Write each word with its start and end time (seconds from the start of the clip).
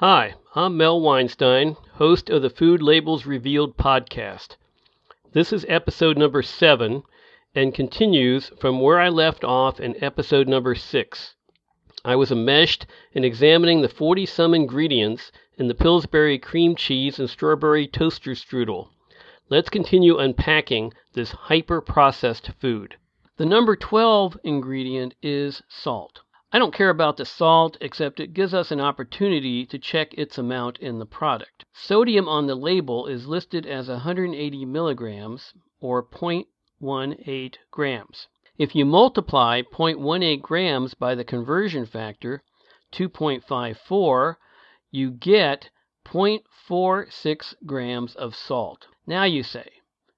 Hi, 0.00 0.34
I'm 0.54 0.76
Mel 0.76 1.00
Weinstein, 1.00 1.76
host 1.94 2.30
of 2.30 2.40
the 2.40 2.50
Food 2.50 2.80
Labels 2.80 3.26
Revealed 3.26 3.76
podcast. 3.76 4.54
This 5.32 5.52
is 5.52 5.66
episode 5.68 6.16
number 6.16 6.40
seven 6.40 7.02
and 7.52 7.74
continues 7.74 8.52
from 8.60 8.78
where 8.78 9.00
I 9.00 9.08
left 9.08 9.42
off 9.42 9.80
in 9.80 10.00
episode 10.00 10.46
number 10.46 10.76
six. 10.76 11.34
I 12.04 12.14
was 12.14 12.30
enmeshed 12.30 12.86
in 13.12 13.24
examining 13.24 13.80
the 13.80 13.88
40 13.88 14.24
some 14.24 14.54
ingredients 14.54 15.32
in 15.56 15.66
the 15.66 15.74
Pillsbury 15.74 16.38
cream 16.38 16.76
cheese 16.76 17.18
and 17.18 17.28
strawberry 17.28 17.88
toaster 17.88 18.36
strudel. 18.36 18.90
Let's 19.48 19.68
continue 19.68 20.16
unpacking 20.16 20.92
this 21.14 21.32
hyper 21.32 21.80
processed 21.80 22.52
food. 22.60 22.94
The 23.36 23.46
number 23.46 23.74
12 23.74 24.38
ingredient 24.44 25.16
is 25.22 25.60
salt. 25.68 26.20
I 26.50 26.58
don't 26.58 26.72
care 26.72 26.88
about 26.88 27.18
the 27.18 27.26
salt, 27.26 27.76
except 27.82 28.20
it 28.20 28.32
gives 28.32 28.54
us 28.54 28.70
an 28.70 28.80
opportunity 28.80 29.66
to 29.66 29.78
check 29.78 30.14
its 30.14 30.38
amount 30.38 30.78
in 30.78 30.98
the 30.98 31.04
product. 31.04 31.66
Sodium 31.74 32.26
on 32.26 32.46
the 32.46 32.54
label 32.54 33.06
is 33.06 33.28
listed 33.28 33.66
as 33.66 33.90
180 33.90 34.64
milligrams, 34.64 35.52
or 35.78 36.02
0.18 36.02 37.56
grams. 37.70 38.28
If 38.56 38.74
you 38.74 38.86
multiply 38.86 39.60
0.18 39.60 40.40
grams 40.40 40.94
by 40.94 41.14
the 41.14 41.22
conversion 41.22 41.84
factor, 41.84 42.42
2.54, 42.92 44.36
you 44.90 45.10
get 45.10 45.68
0.46 46.06 47.54
grams 47.66 48.14
of 48.16 48.34
salt. 48.34 48.86
Now 49.06 49.24
you 49.24 49.42
say, 49.42 49.70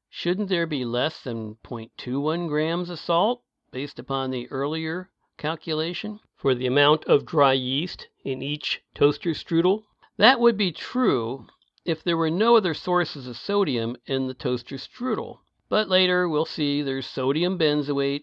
shouldn't 0.08 0.48
there 0.48 0.68
be 0.68 0.84
less 0.84 1.20
than 1.24 1.56
0.21 1.64 2.46
grams 2.46 2.88
of 2.88 3.00
salt 3.00 3.42
based 3.72 3.98
upon 3.98 4.30
the 4.30 4.48
earlier 4.52 5.10
calculation 5.40 6.20
for 6.36 6.54
the 6.54 6.66
amount 6.66 7.04
of 7.06 7.26
dry 7.26 7.54
yeast 7.54 8.06
in 8.24 8.42
each 8.42 8.80
toaster 8.94 9.30
strudel? 9.30 9.82
That 10.18 10.38
would 10.38 10.56
be 10.56 10.70
true 10.70 11.46
if 11.84 12.04
there 12.04 12.16
were 12.16 12.30
no 12.30 12.56
other 12.56 12.74
sources 12.74 13.26
of 13.26 13.36
sodium 13.36 13.96
in 14.06 14.26
the 14.26 14.34
toaster 14.34 14.76
strudel. 14.76 15.38
But 15.70 15.88
later 15.88 16.28
we'll 16.28 16.44
see 16.44 16.82
there's 16.82 17.06
sodium 17.06 17.58
benzoate 17.58 18.22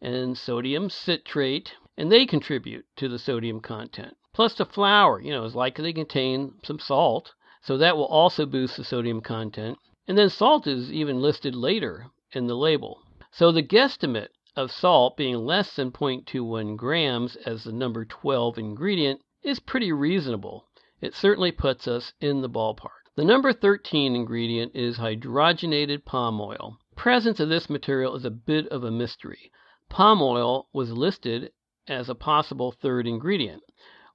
and 0.00 0.38
sodium 0.38 0.88
citrate, 0.88 1.74
and 1.96 2.10
they 2.10 2.24
contribute 2.24 2.86
to 2.96 3.08
the 3.08 3.18
sodium 3.18 3.60
content. 3.60 4.16
Plus 4.32 4.54
the 4.54 4.64
flour, 4.64 5.20
you 5.20 5.30
know, 5.30 5.44
is 5.44 5.54
likely 5.54 5.92
to 5.92 6.00
contain 6.00 6.54
some 6.64 6.78
salt, 6.78 7.34
so 7.62 7.76
that 7.76 7.96
will 7.96 8.06
also 8.06 8.46
boost 8.46 8.76
the 8.76 8.84
sodium 8.84 9.20
content. 9.20 9.78
And 10.08 10.18
then 10.18 10.30
salt 10.30 10.66
is 10.66 10.92
even 10.92 11.20
listed 11.20 11.54
later 11.54 12.06
in 12.32 12.46
the 12.46 12.56
label. 12.56 13.00
So 13.30 13.52
the 13.52 13.62
guesstimate 13.62 14.28
of 14.56 14.70
salt 14.70 15.16
being 15.16 15.36
less 15.36 15.74
than 15.74 15.90
0.21 15.90 16.76
grams 16.76 17.34
as 17.36 17.64
the 17.64 17.72
number 17.72 18.04
12 18.04 18.56
ingredient 18.58 19.20
is 19.42 19.58
pretty 19.58 19.90
reasonable. 19.90 20.64
It 21.00 21.14
certainly 21.14 21.52
puts 21.52 21.88
us 21.88 22.12
in 22.20 22.40
the 22.40 22.48
ballpark. 22.48 23.10
The 23.16 23.24
number 23.24 23.52
13 23.52 24.14
ingredient 24.14 24.72
is 24.74 24.98
hydrogenated 24.98 26.04
palm 26.04 26.40
oil. 26.40 26.78
The 26.90 26.96
presence 26.96 27.40
of 27.40 27.48
this 27.48 27.68
material 27.68 28.14
is 28.14 28.24
a 28.24 28.30
bit 28.30 28.66
of 28.68 28.84
a 28.84 28.90
mystery. 28.90 29.50
Palm 29.88 30.22
oil 30.22 30.68
was 30.72 30.92
listed 30.92 31.52
as 31.86 32.08
a 32.08 32.14
possible 32.14 32.72
third 32.72 33.06
ingredient. 33.06 33.62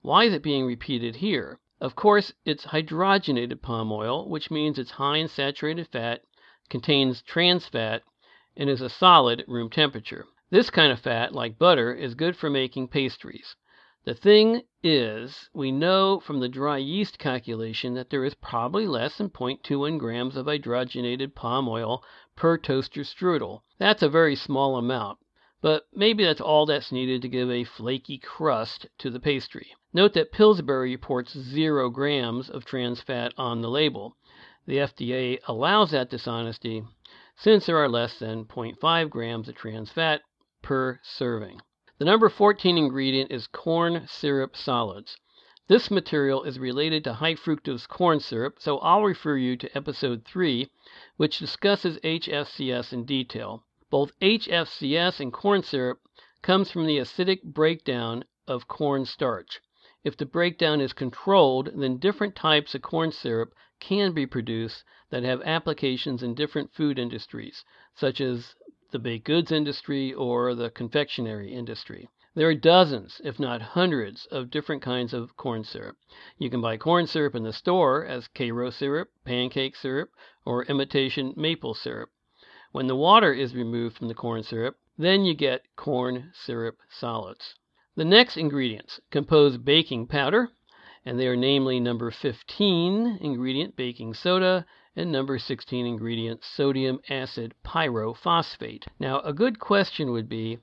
Why 0.01 0.23
is 0.23 0.33
it 0.33 0.41
being 0.41 0.65
repeated 0.65 1.17
here? 1.17 1.59
Of 1.81 1.95
course, 1.95 2.33
it's 2.43 2.65
hydrogenated 2.65 3.61
palm 3.61 3.91
oil, 3.91 4.27
which 4.27 4.49
means 4.49 4.79
it's 4.79 4.91
high 4.91 5.17
in 5.17 5.27
saturated 5.27 5.87
fat, 5.87 6.23
contains 6.69 7.21
trans 7.21 7.67
fat, 7.67 8.03
and 8.57 8.69
is 8.69 8.81
a 8.81 8.89
solid 8.89 9.41
at 9.41 9.47
room 9.47 9.69
temperature. 9.69 10.25
This 10.51 10.71
kind 10.71 10.91
of 10.91 10.99
fat, 10.99 11.31
like 11.31 11.59
butter, 11.59 11.93
is 11.93 12.15
good 12.15 12.35
for 12.35 12.49
making 12.49 12.87
pastries. 12.87 13.55
The 14.03 14.15
thing 14.15 14.63
is, 14.81 15.47
we 15.53 15.71
know 15.71 16.19
from 16.19 16.39
the 16.39 16.49
dry 16.49 16.77
yeast 16.77 17.19
calculation 17.19 17.93
that 17.93 18.09
there 18.09 18.25
is 18.25 18.33
probably 18.33 18.87
less 18.87 19.19
than 19.19 19.29
0.21 19.29 19.99
grams 19.99 20.35
of 20.35 20.47
hydrogenated 20.47 21.35
palm 21.35 21.69
oil 21.69 22.03
per 22.35 22.57
toaster 22.57 23.03
strudel. 23.03 23.61
That's 23.77 24.01
a 24.01 24.09
very 24.09 24.35
small 24.35 24.75
amount, 24.77 25.19
but 25.61 25.83
maybe 25.93 26.23
that's 26.23 26.41
all 26.41 26.65
that's 26.65 26.91
needed 26.91 27.21
to 27.21 27.29
give 27.29 27.51
a 27.51 27.63
flaky 27.63 28.17
crust 28.17 28.87
to 28.97 29.11
the 29.11 29.19
pastry. 29.19 29.75
Note 29.93 30.13
that 30.13 30.31
Pillsbury 30.31 30.89
reports 30.89 31.37
0 31.37 31.91
grams 31.91 32.49
of 32.49 32.65
trans 32.65 33.01
fat 33.01 33.35
on 33.37 33.61
the 33.61 33.69
label. 33.69 34.17
The 34.65 34.77
FDA 34.77 35.41
allows 35.47 35.91
that 35.91 36.09
dishonesty 36.09 36.83
since 37.35 37.67
there 37.67 37.77
are 37.77 37.87
less 37.87 38.17
than 38.17 38.45
0.5 38.45 39.09
grams 39.11 39.47
of 39.47 39.53
trans 39.53 39.91
fat 39.91 40.23
per 40.61 40.99
serving. 41.03 41.61
The 41.97 42.05
number 42.05 42.29
14 42.29 42.77
ingredient 42.77 43.31
is 43.31 43.47
corn 43.47 44.05
syrup 44.07 44.55
solids. 44.55 45.17
This 45.67 45.91
material 45.91 46.43
is 46.43 46.57
related 46.57 47.03
to 47.03 47.13
high 47.13 47.35
fructose 47.35 47.87
corn 47.87 48.19
syrup, 48.19 48.55
so 48.59 48.79
I'll 48.79 49.03
refer 49.03 49.37
you 49.37 49.55
to 49.57 49.77
episode 49.77 50.25
3, 50.25 50.67
which 51.17 51.39
discusses 51.39 51.99
HFCS 51.99 52.91
in 52.91 53.05
detail. 53.05 53.65
Both 53.89 54.17
HFCS 54.19 55.19
and 55.19 55.31
corn 55.31 55.61
syrup 55.61 55.99
comes 56.41 56.71
from 56.71 56.87
the 56.87 56.97
acidic 56.97 57.43
breakdown 57.43 58.23
of 58.47 58.67
corn 58.67 59.05
starch. 59.05 59.59
If 60.03 60.17
the 60.17 60.25
breakdown 60.25 60.81
is 60.81 60.93
controlled, 60.93 61.69
then 61.75 61.97
different 61.97 62.35
types 62.35 62.73
of 62.73 62.81
corn 62.81 63.11
syrup 63.11 63.53
can 63.79 64.13
be 64.13 64.25
produced 64.25 64.83
that 65.09 65.23
have 65.23 65.41
applications 65.43 66.23
in 66.23 66.33
different 66.33 66.73
food 66.73 66.97
industries, 66.97 67.63
such 67.95 68.21
as 68.21 68.55
the 68.91 68.99
baked 68.99 69.25
goods 69.25 69.51
industry 69.51 70.13
or 70.13 70.55
the 70.55 70.69
confectionery 70.69 71.53
industry. 71.53 72.09
There 72.35 72.47
are 72.47 72.55
dozens, 72.55 73.19
if 73.23 73.39
not 73.39 73.61
hundreds, 73.61 74.25
of 74.27 74.49
different 74.49 74.81
kinds 74.81 75.13
of 75.13 75.35
corn 75.35 75.63
syrup. 75.63 75.97
You 76.37 76.49
can 76.49 76.61
buy 76.61 76.77
corn 76.77 77.05
syrup 77.05 77.35
in 77.35 77.43
the 77.43 77.51
store 77.51 78.05
as 78.05 78.27
Karo 78.27 78.69
syrup, 78.69 79.09
pancake 79.25 79.75
syrup, 79.75 80.11
or 80.45 80.63
imitation 80.65 81.33
maple 81.35 81.73
syrup. 81.73 82.09
When 82.71 82.87
the 82.87 82.95
water 82.95 83.33
is 83.33 83.55
removed 83.55 83.97
from 83.97 84.07
the 84.07 84.13
corn 84.13 84.43
syrup, 84.43 84.77
then 84.97 85.25
you 85.25 85.33
get 85.33 85.75
corn 85.75 86.31
syrup 86.33 86.77
solids. 86.89 87.55
The 87.95 88.05
next 88.05 88.37
ingredients 88.37 88.99
compose 89.11 89.57
baking 89.57 90.07
powder, 90.07 90.49
and 91.03 91.19
they 91.19 91.27
are 91.27 91.35
namely 91.35 91.79
number 91.79 92.11
15 92.11 93.17
ingredient 93.21 93.75
baking 93.75 94.13
soda 94.13 94.65
and 94.95 95.11
number 95.11 95.37
16 95.37 95.85
ingredient 95.85 96.43
sodium 96.43 96.99
acid 97.09 97.53
pyrophosphate. 97.63 98.85
Now, 98.99 99.19
a 99.21 99.33
good 99.33 99.59
question 99.59 100.11
would 100.11 100.27
be 100.27 100.59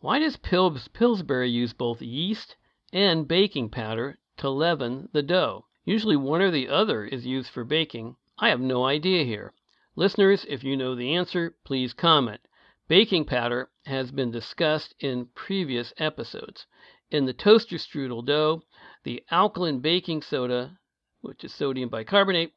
why 0.00 0.18
does 0.18 0.36
Pillsbury 0.36 1.50
use 1.50 1.72
both 1.72 2.00
yeast 2.00 2.56
and 2.92 3.26
baking 3.26 3.70
powder 3.70 4.18
to 4.36 4.48
leaven 4.48 5.08
the 5.12 5.22
dough? 5.22 5.66
Usually 5.84 6.16
one 6.16 6.40
or 6.40 6.50
the 6.50 6.68
other 6.68 7.04
is 7.04 7.26
used 7.26 7.50
for 7.50 7.64
baking. 7.64 8.16
I 8.38 8.50
have 8.50 8.60
no 8.60 8.84
idea 8.84 9.24
here. 9.24 9.52
Listeners, 9.96 10.44
if 10.48 10.62
you 10.62 10.76
know 10.76 10.94
the 10.94 11.14
answer, 11.14 11.56
please 11.64 11.92
comment. 11.92 12.40
Baking 12.86 13.24
powder 13.24 13.70
has 13.86 14.12
been 14.12 14.30
discussed 14.30 14.94
in 15.00 15.26
previous 15.34 15.92
episodes. 15.98 16.66
In 17.10 17.24
the 17.24 17.32
toaster 17.32 17.76
strudel 17.76 18.24
dough, 18.24 18.62
the 19.02 19.24
alkaline 19.30 19.80
baking 19.80 20.22
soda, 20.22 20.78
which 21.20 21.42
is 21.42 21.52
sodium 21.52 21.88
bicarbonate, 21.88 22.52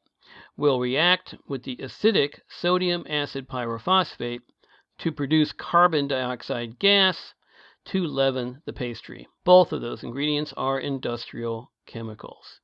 will 0.56 0.80
react 0.80 1.34
with 1.46 1.64
the 1.64 1.76
acidic 1.76 2.40
sodium 2.48 3.04
acid 3.08 3.48
pyrophosphate 3.48 4.40
to 4.98 5.12
produce 5.12 5.52
carbon 5.52 6.06
dioxide 6.06 6.78
gas 6.78 7.34
to 7.84 8.06
leaven 8.06 8.62
the 8.64 8.72
pastry. 8.72 9.26
Both 9.44 9.72
of 9.72 9.80
those 9.80 10.02
ingredients 10.02 10.52
are 10.56 10.78
industrial 10.78 11.72
chemicals. 11.86 12.60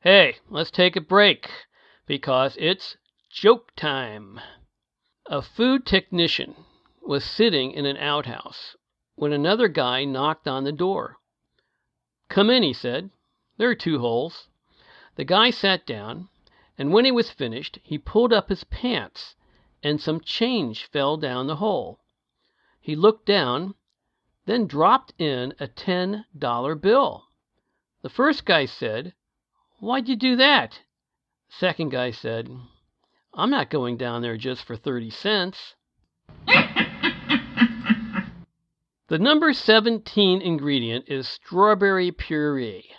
Hey, 0.00 0.36
let's 0.48 0.70
take 0.70 0.94
a 0.94 1.00
break 1.00 1.50
because 2.06 2.56
it's 2.60 2.96
joke 3.30 3.74
time. 3.76 4.40
A 5.26 5.42
food 5.42 5.84
technician 5.84 6.54
was 7.02 7.24
sitting 7.24 7.72
in 7.72 7.86
an 7.86 7.96
outhouse 7.96 8.76
when 9.16 9.32
another 9.32 9.66
guy 9.66 10.04
knocked 10.04 10.46
on 10.46 10.62
the 10.62 10.72
door. 10.72 11.16
Come 12.28 12.50
in, 12.50 12.62
he 12.62 12.72
said. 12.72 13.10
There 13.58 13.70
are 13.70 13.74
two 13.74 13.98
holes. 13.98 14.48
The 15.14 15.24
guy 15.24 15.50
sat 15.50 15.86
down, 15.86 16.28
and 16.76 16.92
when 16.92 17.04
he 17.06 17.12
was 17.12 17.30
finished 17.30 17.78
he 17.82 17.96
pulled 17.96 18.32
up 18.32 18.48
his 18.48 18.64
pants, 18.64 19.34
and 19.82 20.00
some 20.00 20.20
change 20.20 20.84
fell 20.84 21.16
down 21.16 21.46
the 21.46 21.56
hole. 21.56 22.00
He 22.80 22.94
looked 22.94 23.26
down, 23.26 23.74
then 24.44 24.66
dropped 24.66 25.12
in 25.18 25.54
a 25.58 25.66
ten 25.66 26.26
dollar 26.36 26.74
bill. 26.74 27.28
The 28.02 28.10
first 28.10 28.44
guy 28.44 28.66
said, 28.66 29.14
Why'd 29.78 30.08
you 30.08 30.16
do 30.16 30.36
that? 30.36 30.82
The 31.48 31.54
second 31.54 31.88
guy 31.90 32.10
said, 32.10 32.50
I'm 33.34 33.50
not 33.50 33.70
going 33.70 33.96
down 33.96 34.22
there 34.22 34.36
just 34.36 34.64
for 34.64 34.76
30 34.76 35.10
cents. 35.10 35.74
the 39.08 39.18
number 39.18 39.52
17 39.52 40.40
ingredient 40.40 41.06
is 41.08 41.28
strawberry 41.28 42.10
puree. 42.12 42.90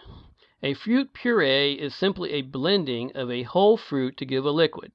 A 0.63 0.73
fruit 0.73 1.13
puree 1.13 1.73
is 1.73 1.93
simply 1.93 2.31
a 2.31 2.41
blending 2.41 3.11
of 3.15 3.29
a 3.29 3.43
whole 3.43 3.77
fruit 3.77 4.17
to 4.17 4.25
give 4.25 4.43
a 4.43 4.49
liquid. 4.49 4.91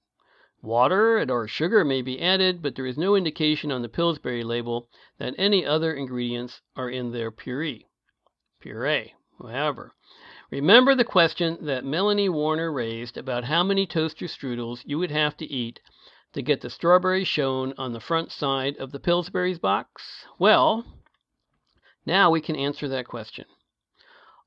Water 0.60 1.24
or 1.30 1.46
sugar 1.46 1.84
may 1.84 2.02
be 2.02 2.20
added, 2.20 2.62
but 2.62 2.74
there 2.74 2.86
is 2.86 2.98
no 2.98 3.14
indication 3.14 3.70
on 3.70 3.82
the 3.82 3.88
Pillsbury 3.88 4.42
label 4.42 4.88
that 5.18 5.34
any 5.38 5.64
other 5.64 5.92
ingredients 5.92 6.62
are 6.74 6.90
in 6.90 7.12
their 7.12 7.30
puree. 7.30 7.86
puree. 8.60 9.14
However, 9.38 9.94
remember 10.50 10.96
the 10.96 11.04
question 11.04 11.58
that 11.64 11.84
Melanie 11.84 12.28
Warner 12.28 12.72
raised 12.72 13.16
about 13.16 13.44
how 13.44 13.62
many 13.62 13.86
toaster 13.86 14.26
strudels 14.26 14.82
you 14.84 14.98
would 14.98 15.12
have 15.12 15.36
to 15.36 15.46
eat 15.46 15.78
to 16.32 16.42
get 16.42 16.60
the 16.60 16.70
strawberries 16.70 17.28
shown 17.28 17.72
on 17.78 17.92
the 17.92 18.00
front 18.00 18.32
side 18.32 18.76
of 18.78 18.90
the 18.90 19.00
Pillsbury's 19.00 19.60
box? 19.60 20.26
Well, 20.38 20.84
now 22.04 22.30
we 22.30 22.40
can 22.40 22.56
answer 22.56 22.88
that 22.88 23.06
question. 23.06 23.46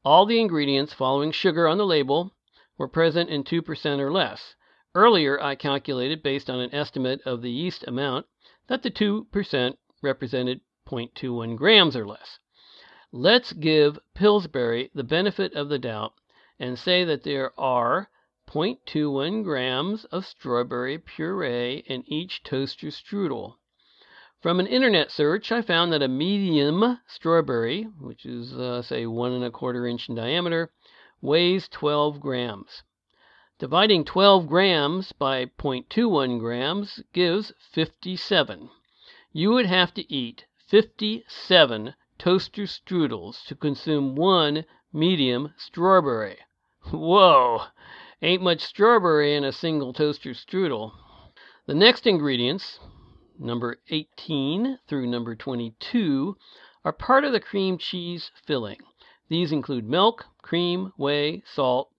All 0.06 0.28
the 0.28 0.40
ingredients 0.40 0.94
following 0.94 1.32
sugar 1.32 1.68
on 1.68 1.80
the 1.80 1.86
label 1.86 2.32
were 2.78 2.88
present 2.88 3.28
in 3.32 3.44
2% 3.44 4.00
or 4.00 4.12
less. 4.12 4.54
Earlier, 4.94 5.42
I 5.42 5.56
calculated, 5.56 6.22
based 6.22 6.48
on 6.48 6.60
an 6.60 6.72
estimate 6.76 7.22
of 7.26 7.42
the 7.42 7.50
yeast 7.50 7.84
amount, 7.88 8.28
that 8.68 8.84
the 8.84 8.92
2% 8.92 9.78
represented 10.04 10.62
0.21 10.88 11.58
grams 11.58 11.96
or 11.96 12.06
less. 12.06 12.38
Let's 13.12 13.52
give 13.52 13.98
Pillsbury 14.14 14.92
the 14.94 15.04
benefit 15.04 15.54
of 15.54 15.70
the 15.70 15.80
doubt 15.80 16.14
and 16.60 16.78
say 16.78 17.04
that 17.04 17.24
there 17.24 17.60
are 17.60 18.12
0.21 18.48 19.44
grams 19.44 20.06
of 20.06 20.28
strawberry 20.28 21.00
puree 21.00 21.84
in 21.88 22.04
each 22.06 22.44
toaster 22.44 22.92
strudel. 22.92 23.56
From 24.46 24.60
an 24.60 24.68
internet 24.68 25.10
search, 25.10 25.52
I 25.52 25.64
found 25.64 25.92
that 25.92 26.04
a 26.04 26.08
medium 26.08 27.00
strawberry, 27.08 27.86
which 28.00 28.28
is, 28.28 28.54
uh, 28.54 28.84
say, 28.84 29.08
one 29.08 29.32
and 29.32 29.44
a 29.44 29.50
quarter 29.50 29.88
inch 29.88 30.08
in 30.08 30.14
diameter, 30.14 30.72
weighs 31.20 31.68
12 31.68 32.20
grams. 32.20 32.84
Dividing 33.58 34.06
12 34.06 34.46
grams 34.46 35.14
by 35.14 35.46
0.21 35.46 36.38
grams 36.38 37.02
gives 37.12 37.54
57. 37.72 38.70
You 39.34 39.50
would 39.50 39.66
have 39.66 39.96
to 39.96 40.14
eat 40.14 40.46
57 40.68 41.96
toaster 42.20 42.68
strudels 42.68 43.44
to 43.48 43.56
consume 43.56 44.16
one 44.16 44.66
medium 44.94 45.56
strawberry. 45.58 46.38
Whoa! 46.92 47.64
Ain't 48.22 48.44
much 48.44 48.62
strawberry 48.62 49.34
in 49.34 49.44
a 49.44 49.52
single 49.52 49.92
toaster 49.92 50.36
strudel. 50.36 50.92
The 51.66 51.74
next 51.74 52.06
ingredients, 52.06 52.80
number 53.40 53.78
18 53.90 54.80
through 54.88 55.08
number 55.08 55.36
22, 55.36 56.38
are 56.84 56.94
part 56.94 57.24
of 57.24 57.32
the 57.32 57.40
cream 57.40 57.78
cheese 57.78 58.32
filling. 58.46 58.80
These 59.28 59.52
include 59.52 59.90
milk, 59.90 60.26
cream, 60.42 60.94
whey, 60.98 61.42
salt, 61.46 61.92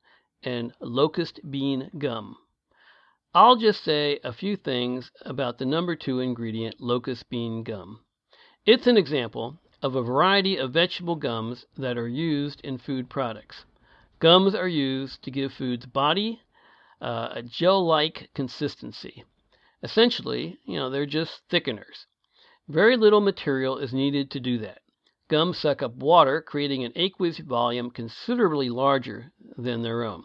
and 0.43 0.73
locust 0.81 1.41
bean 1.51 1.91
gum. 1.99 2.37
I'll 3.35 3.57
just 3.57 3.83
say 3.83 4.21
a 4.23 4.33
few 4.33 4.57
things 4.57 5.11
about 5.23 5.59
the 5.59 5.67
number 5.67 5.97
two 5.97 6.21
ingredient, 6.21 6.81
locust 6.81 7.29
bean 7.29 7.65
gum. 7.65 8.01
It's 8.65 8.87
an 8.87 8.97
example 8.97 9.59
of 9.83 9.95
a 9.95 10.03
variety 10.03 10.57
of 10.57 10.73
vegetable 10.73 11.17
gums 11.17 11.67
that 11.77 11.99
are 11.99 12.09
used 12.09 12.61
in 12.63 12.79
food 12.79 13.11
products. 13.11 13.65
Gums 14.21 14.55
are 14.55 14.69
used 14.69 15.23
to 15.23 15.31
give 15.31 15.53
foods 15.53 15.85
body 15.85 16.41
uh, 17.01 17.29
a 17.33 17.43
gel 17.43 17.85
like 17.85 18.31
consistency. 18.35 19.25
Essentially, 19.83 20.59
you 20.65 20.77
know, 20.77 20.91
they're 20.91 21.07
just 21.07 21.43
thickeners. 21.49 22.07
Very 22.69 22.97
little 22.97 23.21
material 23.21 23.79
is 23.79 23.93
needed 23.93 24.31
to 24.31 24.41
do 24.41 24.59
that. 24.59 24.81
Gums 25.29 25.59
suck 25.59 25.83
up 25.83 25.95
water, 25.97 26.41
creating 26.41 26.85
an 26.85 26.93
aqueous 26.97 27.39
volume 27.39 27.91
considerably 27.91 28.69
larger 28.69 29.33
than 29.57 29.83
their 29.83 30.03
own. 30.03 30.25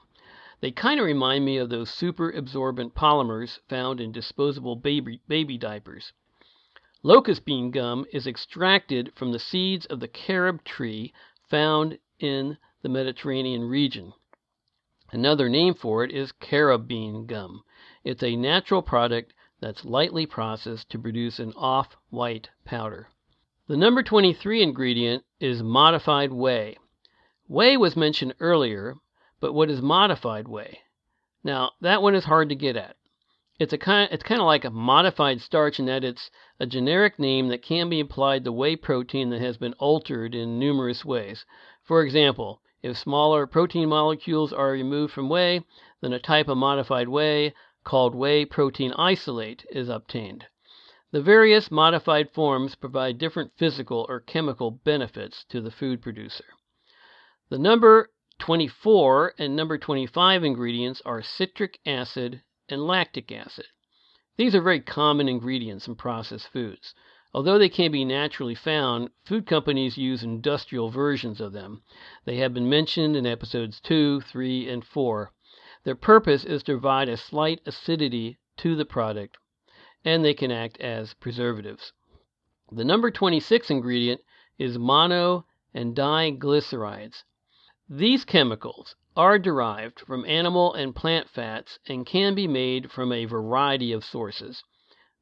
They 0.62 0.72
kind 0.72 1.00
of 1.00 1.06
remind 1.06 1.44
me 1.44 1.58
of 1.58 1.70
those 1.70 1.90
super 1.90 2.30
absorbent 2.30 2.94
polymers 2.94 3.60
found 3.68 4.00
in 4.00 4.12
disposable 4.12 4.76
baby, 4.76 5.20
baby 5.28 5.58
diapers. 5.58 6.14
Locust 7.04 7.46
bean 7.46 7.72
gum 7.72 8.06
is 8.14 8.28
extracted 8.28 9.12
from 9.16 9.32
the 9.32 9.40
seeds 9.40 9.88
of 9.88 10.00
the 10.00 10.08
carob 10.08 10.64
tree 10.64 11.14
found 11.50 11.98
in 12.20 12.58
the 12.84 12.90
Mediterranean 12.90 13.64
region. 13.64 14.14
Another 15.12 15.50
name 15.50 15.74
for 15.74 16.04
it 16.04 16.12
is 16.12 16.32
carob 16.32 16.88
bean 16.88 17.26
gum. 17.26 17.64
It's 18.04 18.22
a 18.22 18.36
natural 18.36 18.84
product 18.84 19.34
that's 19.62 19.86
lightly 19.86 20.26
processed 20.26 20.90
to 20.90 21.00
produce 21.00 21.40
an 21.40 21.54
off 21.56 21.96
white 22.10 22.50
powder. 22.66 23.08
The 23.68 23.78
number 23.78 24.04
23 24.04 24.64
ingredient 24.64 25.24
is 25.40 25.62
modified 25.64 26.34
whey. 26.34 26.78
Whey 27.48 27.78
was 27.78 27.96
mentioned 27.96 28.34
earlier, 28.40 28.96
but 29.40 29.54
what 29.54 29.70
is 29.70 29.82
modified 29.82 30.48
whey? 30.48 30.80
Now, 31.44 31.72
that 31.80 32.02
one 32.02 32.16
is 32.16 32.26
hard 32.26 32.50
to 32.50 32.56
get 32.56 32.76
at. 32.76 32.96
It's 33.60 33.74
a 33.74 33.78
kind 33.78 34.10
it's 34.12 34.24
kind 34.24 34.42
of 34.42 34.48
like 34.48 34.66
a 34.66 34.72
modified 34.72 35.40
starch 35.40 35.80
in 35.80 35.86
that 35.86 36.04
it's 36.04 36.32
a 36.60 36.66
generic 36.66 37.20
name 37.20 37.50
that 37.50 37.62
can 37.62 37.90
be 37.90 38.00
applied 38.00 38.44
to 38.44 38.52
whey 38.52 38.76
protein 38.76 39.30
that 39.30 39.42
has 39.42 39.58
been 39.58 39.74
altered 39.74 40.34
in 40.34 40.58
numerous 40.58 41.06
ways. 41.06 41.46
For 41.84 42.04
example, 42.04 42.62
if 42.82 42.98
smaller 42.98 43.46
protein 43.46 43.90
molecules 43.90 44.52
are 44.52 44.72
removed 44.72 45.14
from 45.14 45.30
whey, 45.30 45.64
then 46.02 46.14
a 46.14 46.20
type 46.20 46.48
of 46.48 46.58
modified 46.58 47.08
whey 47.08 47.54
called 47.84 48.16
whey 48.16 48.46
protein 48.46 48.94
isolate 48.94 49.66
is 49.72 49.90
obtained. 49.90 50.46
The 51.12 51.22
various 51.22 51.70
modified 51.70 52.32
forms 52.32 52.76
provide 52.76 53.18
different 53.18 53.52
physical 53.58 54.06
or 54.08 54.20
chemical 54.20 54.72
benefits 54.72 55.44
to 55.50 55.60
the 55.60 55.72
food 55.72 56.02
producer. 56.02 56.46
The 57.50 57.60
number 57.60 58.12
24 58.40 59.36
and 59.38 59.56
number 59.56 59.78
25 59.78 60.44
ingredients 60.44 61.02
are 61.06 61.22
citric 61.22 61.80
acid 61.86 62.42
and 62.70 62.88
lactic 62.88 63.32
acid. 63.32 63.66
These 64.38 64.56
are 64.56 64.62
very 64.62 64.80
common 64.80 65.28
ingredients 65.28 65.88
in 65.88 65.96
processed 65.96 66.48
foods. 66.48 66.96
Although 67.34 67.60
they 67.60 67.70
can 67.70 67.92
be 67.92 68.04
naturally 68.04 68.56
found, 68.56 69.10
food 69.26 69.46
companies 69.46 69.98
use 69.98 70.24
industrial 70.24 70.90
versions 70.90 71.40
of 71.40 71.54
them. 71.54 71.84
They 72.26 72.38
have 72.38 72.54
been 72.54 72.70
mentioned 72.70 73.16
in 73.16 73.26
episodes 73.26 73.80
2, 73.82 74.22
3, 74.22 74.70
and 74.70 74.86
4. 74.86 75.32
Their 75.84 75.96
purpose 75.96 76.44
is 76.44 76.62
to 76.64 76.74
provide 76.74 77.10
a 77.10 77.18
slight 77.18 77.62
acidity 77.66 78.38
to 78.58 78.76
the 78.76 78.86
product, 78.86 79.38
and 80.06 80.24
they 80.24 80.36
can 80.36 80.52
act 80.52 80.80
as 80.80 81.16
preservatives. 81.16 81.92
The 82.72 82.86
number 82.86 83.10
26 83.10 83.72
ingredient 83.72 84.22
is 84.60 84.78
mono 84.78 85.48
and 85.74 85.96
diglycerides. 85.96 87.24
These 87.90 88.26
chemicals 88.26 88.96
are 89.18 89.40
derived 89.40 90.00
from 90.02 90.24
animal 90.26 90.74
and 90.74 90.96
plant 90.96 91.28
fats 91.28 91.80
and 91.88 92.06
can 92.06 92.36
be 92.36 92.48
made 92.48 92.92
from 92.92 93.12
a 93.12 93.26
variety 93.26 93.92
of 93.92 94.06
sources. 94.06 94.64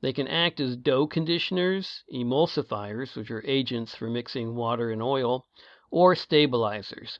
They 0.02 0.14
can 0.14 0.28
act 0.28 0.60
as 0.60 0.76
dough 0.76 1.08
conditioners, 1.08 2.04
emulsifiers, 2.14 3.16
which 3.16 3.32
are 3.32 3.46
agents 3.48 3.96
for 3.96 4.10
mixing 4.10 4.56
water 4.56 4.92
and 4.92 5.02
oil, 5.02 5.46
or 5.90 6.16
stabilizers. 6.16 7.20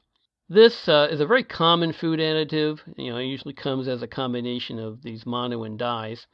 This 0.50 0.90
uh, 0.90 1.08
is 1.12 1.20
a 1.20 1.26
very 1.26 1.44
common 1.44 1.94
food 1.94 2.20
additive. 2.20 2.80
You 2.98 3.12
know, 3.12 3.18
it 3.18 3.26
usually 3.26 3.54
comes 3.54 3.88
as 3.88 4.02
a 4.02 4.08
combination 4.08 4.80
of 4.80 5.04
these 5.04 5.26
mono 5.26 5.64
and 5.64 5.78
dyes, 5.78 6.28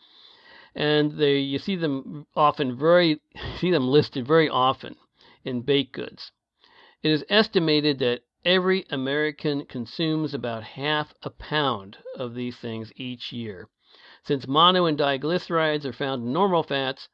and 0.74 1.12
they 1.12 1.40
you 1.40 1.60
see 1.60 1.76
them 1.76 2.26
often 2.36 2.78
very 2.78 3.22
see 3.58 3.72
them 3.72 3.88
listed 3.88 4.26
very 4.26 4.50
often 4.50 4.96
in 5.44 5.62
baked 5.62 5.94
goods. 5.94 6.32
It 7.04 7.12
is 7.12 7.26
estimated 7.30 8.00
that 8.00 8.24
Every 8.46 8.86
American 8.92 9.66
consumes 9.66 10.36
about 10.36 10.62
half 10.62 11.16
a 11.24 11.32
pound 11.32 11.98
of 12.16 12.36
these 12.36 12.56
things 12.58 12.94
each 12.96 13.34
year. 13.34 13.70
Since 14.22 14.48
mono 14.48 14.86
and 14.86 15.00
diglycerides 15.00 15.84
are 15.84 15.92
found 15.92 16.26
in 16.26 16.32
normal 16.32 16.62
fats, 16.62 17.10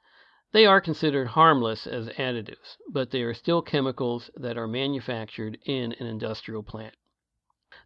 they 0.54 0.66
are 0.66 0.82
considered 0.82 1.28
harmless 1.28 1.88
as 1.88 2.08
additives, 2.10 2.78
but 2.90 3.12
they 3.12 3.22
are 3.22 3.34
still 3.34 3.62
chemicals 3.62 4.30
that 4.36 4.58
are 4.58 4.68
manufactured 4.68 5.58
in 5.66 5.94
an 5.94 6.08
industrial 6.08 6.62
plant. 6.62 6.96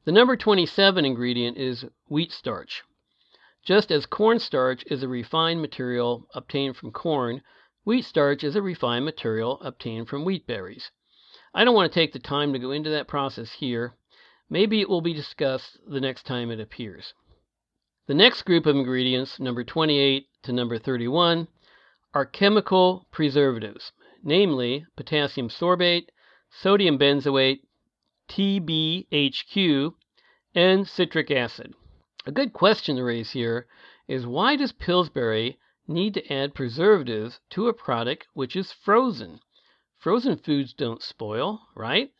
The 0.05 0.11
number 0.11 0.35
27 0.35 1.05
ingredient 1.05 1.57
is 1.57 1.85
wheat 2.07 2.31
starch. 2.31 2.83
Just 3.63 3.91
as 3.91 4.05
cornstarch 4.05 4.83
is 4.87 5.03
a 5.03 5.07
refined 5.07 5.61
material 5.61 6.27
obtained 6.33 6.77
from 6.77 6.91
corn, 6.91 7.41
wheat 7.83 8.05
starch 8.05 8.43
is 8.43 8.55
a 8.55 8.61
refined 8.61 9.05
material 9.05 9.59
obtained 9.61 10.07
from 10.07 10.25
wheat 10.25 10.45
berries. 10.47 10.91
I 11.53 11.63
don't 11.63 11.75
want 11.75 11.91
to 11.91 11.99
take 11.99 12.13
the 12.13 12.19
time 12.19 12.53
to 12.53 12.59
go 12.59 12.71
into 12.71 12.89
that 12.89 13.07
process 13.07 13.53
here. 13.53 13.95
Maybe 14.49 14.81
it 14.81 14.89
will 14.89 15.01
be 15.01 15.13
discussed 15.13 15.79
the 15.87 16.01
next 16.01 16.23
time 16.23 16.51
it 16.51 16.59
appears. 16.59 17.13
The 18.07 18.13
next 18.13 18.43
group 18.43 18.65
of 18.65 18.75
ingredients, 18.75 19.39
number 19.39 19.63
28 19.63 20.27
to 20.43 20.53
number 20.53 20.77
31, 20.77 21.47
are 22.15 22.25
chemical 22.25 23.05
preservatives, 23.11 23.91
namely 24.23 24.85
potassium 24.95 25.49
sorbate, 25.49 26.07
sodium 26.49 26.97
benzoate, 26.97 27.59
TBHQ, 28.29 29.93
and 30.55 30.87
citric 30.87 31.29
acid. 31.29 31.73
A 32.25 32.31
good 32.31 32.53
question 32.53 32.95
to 32.95 33.03
raise 33.03 33.31
here 33.31 33.67
is 34.07 34.25
why 34.25 34.55
does 34.55 34.71
Pillsbury 34.71 35.59
need 35.89 36.13
to 36.13 36.33
add 36.33 36.55
preservatives 36.55 37.41
to 37.49 37.67
a 37.67 37.73
product 37.73 38.27
which 38.33 38.55
is 38.55 38.71
frozen? 38.71 39.41
Frozen 39.97 40.37
foods 40.37 40.73
don't 40.73 41.03
spoil, 41.03 41.67
right? 41.75 42.13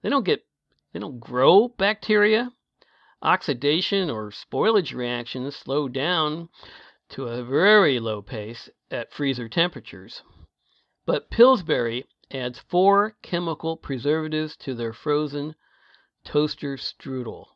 They 0.00 0.08
don't 0.08 0.24
get 0.24 0.46
they 0.94 1.00
don't 1.00 1.20
grow 1.20 1.68
bacteria. 1.68 2.52
Oxidation 3.20 4.08
or 4.08 4.30
spoilage 4.30 4.94
reactions 4.94 5.54
slow 5.56 5.88
down 5.88 6.48
to 7.10 7.26
a 7.26 7.44
very 7.44 8.00
low 8.00 8.22
pace 8.22 8.70
at 8.92 9.12
freezer 9.12 9.48
temperatures. 9.48 10.22
But 11.06 11.30
Pillsbury 11.30 12.04
adds 12.30 12.60
four 12.60 13.16
chemical 13.22 13.76
preservatives 13.76 14.56
to 14.58 14.74
their 14.74 14.92
frozen 14.92 15.54
toaster 16.24 16.76
strudel. 16.76 17.46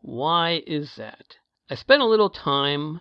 Why 0.00 0.62
is 0.66 0.94
that? 0.96 1.36
I 1.68 1.74
spent 1.74 2.02
a 2.02 2.06
little 2.06 2.30
time 2.30 3.00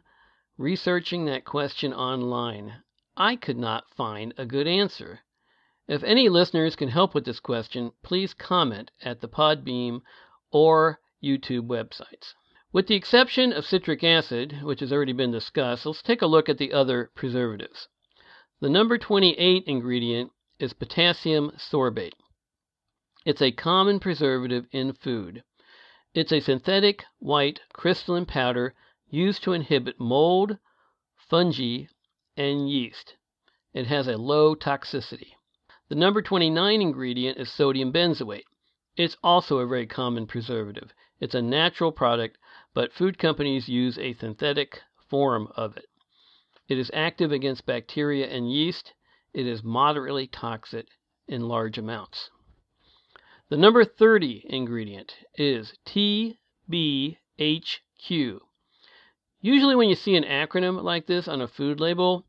researching 0.58 1.26
that 1.26 1.46
question 1.46 1.94
online. 1.94 2.82
I 3.16 3.36
could 3.36 3.58
not 3.58 3.90
find 3.96 4.34
a 4.38 4.46
good 4.46 4.68
answer. 4.68 5.22
If 5.88 6.04
any 6.04 6.28
listeners 6.28 6.76
can 6.76 6.90
help 6.90 7.16
with 7.16 7.26
this 7.26 7.40
question, 7.40 7.92
please 8.04 8.34
comment 8.34 8.92
at 9.02 9.22
the 9.22 9.30
Podbean 9.30 10.02
or 10.52 11.00
YouTube 11.24 11.68
websites. 11.68 12.34
With 12.72 12.86
the 12.86 12.96
exception 12.96 13.52
of 13.52 13.66
citric 13.66 14.04
acid, 14.04 14.62
which 14.62 14.82
has 14.82 14.94
already 14.94 15.14
been 15.14 15.32
discussed, 15.32 15.88
let's 15.88 16.04
take 16.04 16.22
a 16.22 16.28
look 16.28 16.50
at 16.50 16.60
the 16.60 16.72
other 16.72 17.10
preservatives. 17.16 17.88
The 18.60 18.70
number 18.70 19.00
28 19.00 19.64
ingredient 19.66 20.32
is 20.60 20.74
potassium 20.74 21.52
sorbate. 21.58 22.14
It's 23.26 23.42
a 23.42 23.52
common 23.52 24.00
preservative 24.00 24.68
in 24.72 24.94
food. 24.94 25.44
It's 26.14 26.32
a 26.32 26.40
synthetic 26.42 27.06
white 27.18 27.60
crystalline 27.74 28.28
powder 28.28 28.76
used 29.10 29.42
to 29.44 29.54
inhibit 29.54 30.00
mold, 30.00 30.60
fungi, 31.18 31.86
and 32.38 32.70
yeast. 32.70 33.16
It 33.74 33.88
has 33.88 34.08
a 34.08 34.18
low 34.18 34.54
toxicity. 34.54 35.34
The 35.88 35.96
number 35.96 36.22
29 36.22 36.82
ingredient 36.84 37.40
is 37.40 37.52
sodium 37.52 37.92
benzoate. 37.92 38.46
It's 38.96 39.18
also 39.24 39.58
a 39.58 39.66
very 39.66 39.88
common 39.88 40.28
preservative. 40.28 40.94
It's 41.20 41.36
a 41.36 41.42
natural 41.42 41.92
product, 41.92 42.38
but 42.80 42.94
food 42.94 43.18
companies 43.18 43.68
use 43.68 44.00
a 44.00 44.14
synthetic 44.14 44.80
form 45.10 45.50
of 45.58 45.76
it. 45.76 45.88
It 46.70 46.78
is 46.78 46.90
active 46.94 47.30
against 47.30 47.66
bacteria 47.66 48.26
and 48.28 48.50
yeast. 48.50 48.94
It 49.34 49.46
is 49.46 49.62
moderately 49.62 50.28
toxic 50.28 50.88
in 51.28 51.50
large 51.50 51.78
amounts. 51.78 52.30
The 53.50 53.58
number 53.58 53.84
30 53.84 54.46
ingredient 54.46 55.14
is 55.36 55.74
TBHQ. 55.86 57.18
Usually, 59.42 59.76
when 59.76 59.90
you 59.90 59.96
see 59.96 60.16
an 60.16 60.24
acronym 60.24 60.82
like 60.82 61.06
this 61.06 61.28
on 61.28 61.42
a 61.42 61.50
food 61.50 61.82
label, 61.82 62.28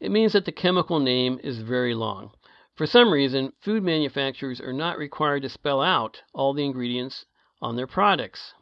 it 0.00 0.10
means 0.10 0.32
that 0.32 0.46
the 0.46 0.50
chemical 0.50 0.98
name 0.98 1.38
is 1.44 1.60
very 1.60 1.94
long. 1.94 2.32
For 2.74 2.88
some 2.88 3.12
reason, 3.12 3.52
food 3.60 3.84
manufacturers 3.84 4.60
are 4.60 4.72
not 4.72 4.98
required 4.98 5.42
to 5.42 5.48
spell 5.48 5.80
out 5.80 6.22
all 6.34 6.54
the 6.54 6.64
ingredients 6.64 7.24
on 7.60 7.76
their 7.76 7.86
products. 7.86 8.52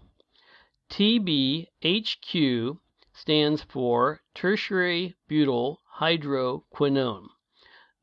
TBHQ 0.91 2.79
stands 3.13 3.63
for 3.63 4.23
tertiary 4.35 5.15
butyl 5.29 5.81
hydroquinone. 6.01 7.29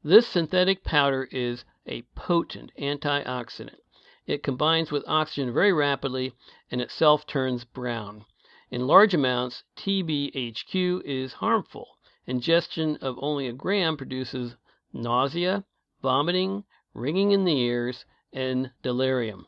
This 0.02 0.26
synthetic 0.26 0.86
powder 0.86 1.28
is 1.30 1.66
a 1.86 2.04
potent 2.16 2.72
antioxidant. 2.80 3.82
It 4.26 4.42
combines 4.42 4.90
with 4.90 5.04
oxygen 5.06 5.54
very 5.54 5.74
rapidly 5.74 6.32
and 6.72 6.80
itself 6.80 7.28
turns 7.28 7.66
brown. 7.66 8.24
In 8.72 8.88
large 8.88 9.14
amounts, 9.14 9.64
TBHQ 9.76 11.02
is 11.04 11.34
harmful. 11.34 11.98
Ingestion 12.26 12.96
of 13.02 13.18
only 13.22 13.48
a 13.50 13.54
gram 13.54 13.98
produces 13.98 14.56
nausea, 14.94 15.66
vomiting, 16.02 16.64
ringing 16.94 17.32
in 17.32 17.44
the 17.44 17.58
ears, 17.58 18.06
and 18.32 18.72
delirium. 18.82 19.46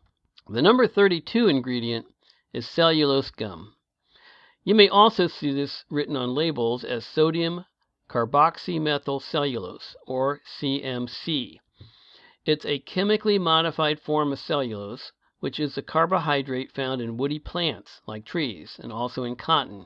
The 0.50 0.62
number 0.62 0.88
32 0.88 1.48
ingredient 1.48 2.06
is 2.54 2.68
cellulose 2.68 3.32
gum. 3.32 3.76
You 4.64 4.76
may 4.76 4.90
also 4.90 5.28
see 5.28 5.52
this 5.52 5.86
written 5.90 6.16
on 6.16 6.36
labels 6.36 6.84
as 6.84 7.06
sodium 7.06 7.66
carboxymethyl 8.10 9.22
cellulose, 9.22 9.96
or 10.08 10.42
CMC. 10.60 11.60
It's 12.44 12.66
a 12.66 12.80
chemically 12.80 13.38
modified 13.38 14.00
form 14.00 14.34
of 14.34 14.40
cellulose, 14.40 15.12
which 15.40 15.60
is 15.60 15.78
a 15.78 15.84
carbohydrate 15.84 16.72
found 16.72 17.02
in 17.02 17.18
woody 17.18 17.38
plants 17.38 18.02
like 18.08 18.26
trees 18.26 18.80
and 18.82 18.92
also 18.92 19.24
in 19.24 19.36
cotton. 19.36 19.86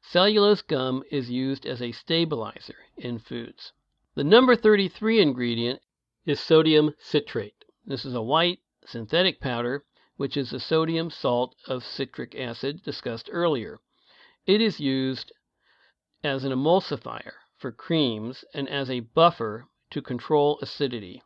Cellulose 0.00 0.62
gum 0.62 1.04
is 1.12 1.30
used 1.30 1.64
as 1.64 1.80
a 1.80 1.92
stabilizer 1.92 2.78
in 2.96 3.20
foods. 3.20 3.72
The 4.16 4.24
number 4.24 4.56
33 4.56 5.20
ingredient 5.20 5.80
is 6.26 6.40
sodium 6.40 6.96
citrate. 6.98 7.64
This 7.86 8.04
is 8.04 8.14
a 8.14 8.22
white 8.22 8.58
synthetic 8.84 9.40
powder, 9.40 9.84
which 10.16 10.36
is 10.36 10.50
the 10.50 10.60
sodium 10.60 11.10
salt 11.10 11.54
of 11.66 11.84
citric 11.84 12.34
acid 12.34 12.82
discussed 12.82 13.28
earlier. 13.32 13.80
It 14.46 14.60
is 14.60 14.80
used 14.80 15.32
as 16.24 16.44
an 16.44 16.52
emulsifier 16.52 17.32
for 17.56 17.72
creams 17.72 18.44
and 18.52 18.68
as 18.68 18.90
a 18.90 19.00
buffer 19.00 19.68
to 19.90 20.02
control 20.02 20.58
acidity. 20.60 21.22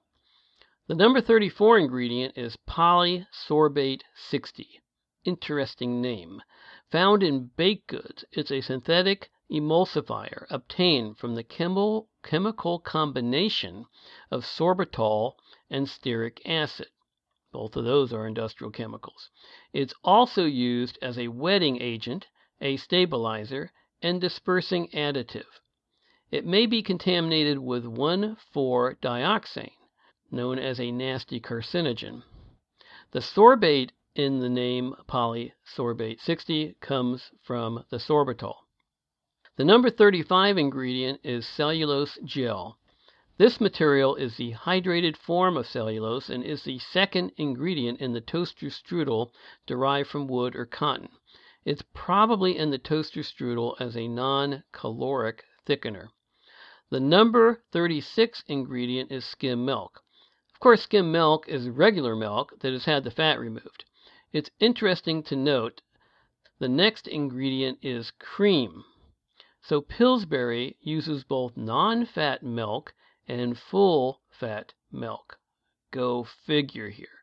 The 0.86 0.94
number 0.94 1.20
34 1.20 1.78
ingredient 1.78 2.38
is 2.38 2.56
polysorbate 2.68 4.02
60. 4.14 4.80
Interesting 5.24 6.00
name. 6.00 6.40
Found 6.90 7.22
in 7.22 7.50
baked 7.56 7.88
goods, 7.88 8.24
it's 8.30 8.52
a 8.52 8.60
synthetic 8.60 9.30
emulsifier 9.50 10.46
obtained 10.50 11.18
from 11.18 11.34
the 11.34 11.42
chemical, 11.42 12.08
chemical 12.22 12.78
combination 12.78 13.86
of 14.30 14.44
sorbitol 14.44 15.34
and 15.68 15.86
stearic 15.86 16.40
acid. 16.44 16.88
Both 17.52 17.76
of 17.76 17.84
those 17.84 18.12
are 18.12 18.26
industrial 18.26 18.70
chemicals. 18.70 19.30
It's 19.72 19.94
also 20.02 20.44
used 20.44 20.98
as 21.00 21.18
a 21.18 21.28
wetting 21.28 21.80
agent, 21.80 22.26
a 22.60 22.76
stabilizer, 22.76 23.72
and 24.02 24.20
dispersing 24.20 24.88
additive. 24.88 25.60
It 26.30 26.44
may 26.44 26.66
be 26.66 26.82
contaminated 26.82 27.58
with 27.58 27.84
1,4-dioxane, 27.84 29.70
known 30.30 30.58
as 30.58 30.80
a 30.80 30.90
nasty 30.90 31.40
carcinogen. 31.40 32.24
The 33.12 33.20
sorbate 33.20 33.90
in 34.16 34.40
the 34.40 34.48
name 34.48 34.94
polysorbate 35.08 36.20
60 36.20 36.76
comes 36.80 37.30
from 37.42 37.84
the 37.90 37.98
sorbitol. 37.98 38.54
The 39.56 39.64
number 39.64 39.88
35 39.88 40.58
ingredient 40.58 41.20
is 41.22 41.46
cellulose 41.46 42.18
gel. 42.24 42.78
This 43.38 43.60
material 43.60 44.16
is 44.16 44.38
the 44.38 44.54
hydrated 44.54 45.14
form 45.14 45.58
of 45.58 45.66
cellulose 45.66 46.30
and 46.30 46.42
is 46.42 46.62
the 46.62 46.78
second 46.78 47.32
ingredient 47.36 48.00
in 48.00 48.14
the 48.14 48.22
toaster 48.22 48.70
strudel 48.70 49.30
derived 49.66 50.08
from 50.08 50.26
wood 50.26 50.56
or 50.56 50.64
cotton. 50.64 51.10
It's 51.62 51.82
probably 51.92 52.56
in 52.56 52.70
the 52.70 52.78
toaster 52.78 53.20
strudel 53.20 53.76
as 53.78 53.94
a 53.94 54.08
non 54.08 54.64
caloric 54.72 55.44
thickener. 55.66 56.08
The 56.88 56.98
number 56.98 57.62
36 57.72 58.42
ingredient 58.48 59.12
is 59.12 59.26
skim 59.26 59.66
milk. 59.66 60.02
Of 60.54 60.60
course, 60.60 60.84
skim 60.84 61.12
milk 61.12 61.46
is 61.46 61.68
regular 61.68 62.16
milk 62.16 62.60
that 62.60 62.72
has 62.72 62.86
had 62.86 63.04
the 63.04 63.10
fat 63.10 63.38
removed. 63.38 63.84
It's 64.32 64.50
interesting 64.60 65.22
to 65.24 65.36
note 65.36 65.82
the 66.58 66.70
next 66.70 67.06
ingredient 67.06 67.80
is 67.82 68.12
cream. 68.12 68.86
So 69.60 69.82
Pillsbury 69.82 70.78
uses 70.80 71.22
both 71.22 71.54
non-fat 71.54 72.42
milk 72.42 72.94
and 73.28 73.58
full 73.58 74.20
fat 74.30 74.72
milk. 74.92 75.38
Go 75.90 76.24
figure 76.24 76.90
here. 76.90 77.22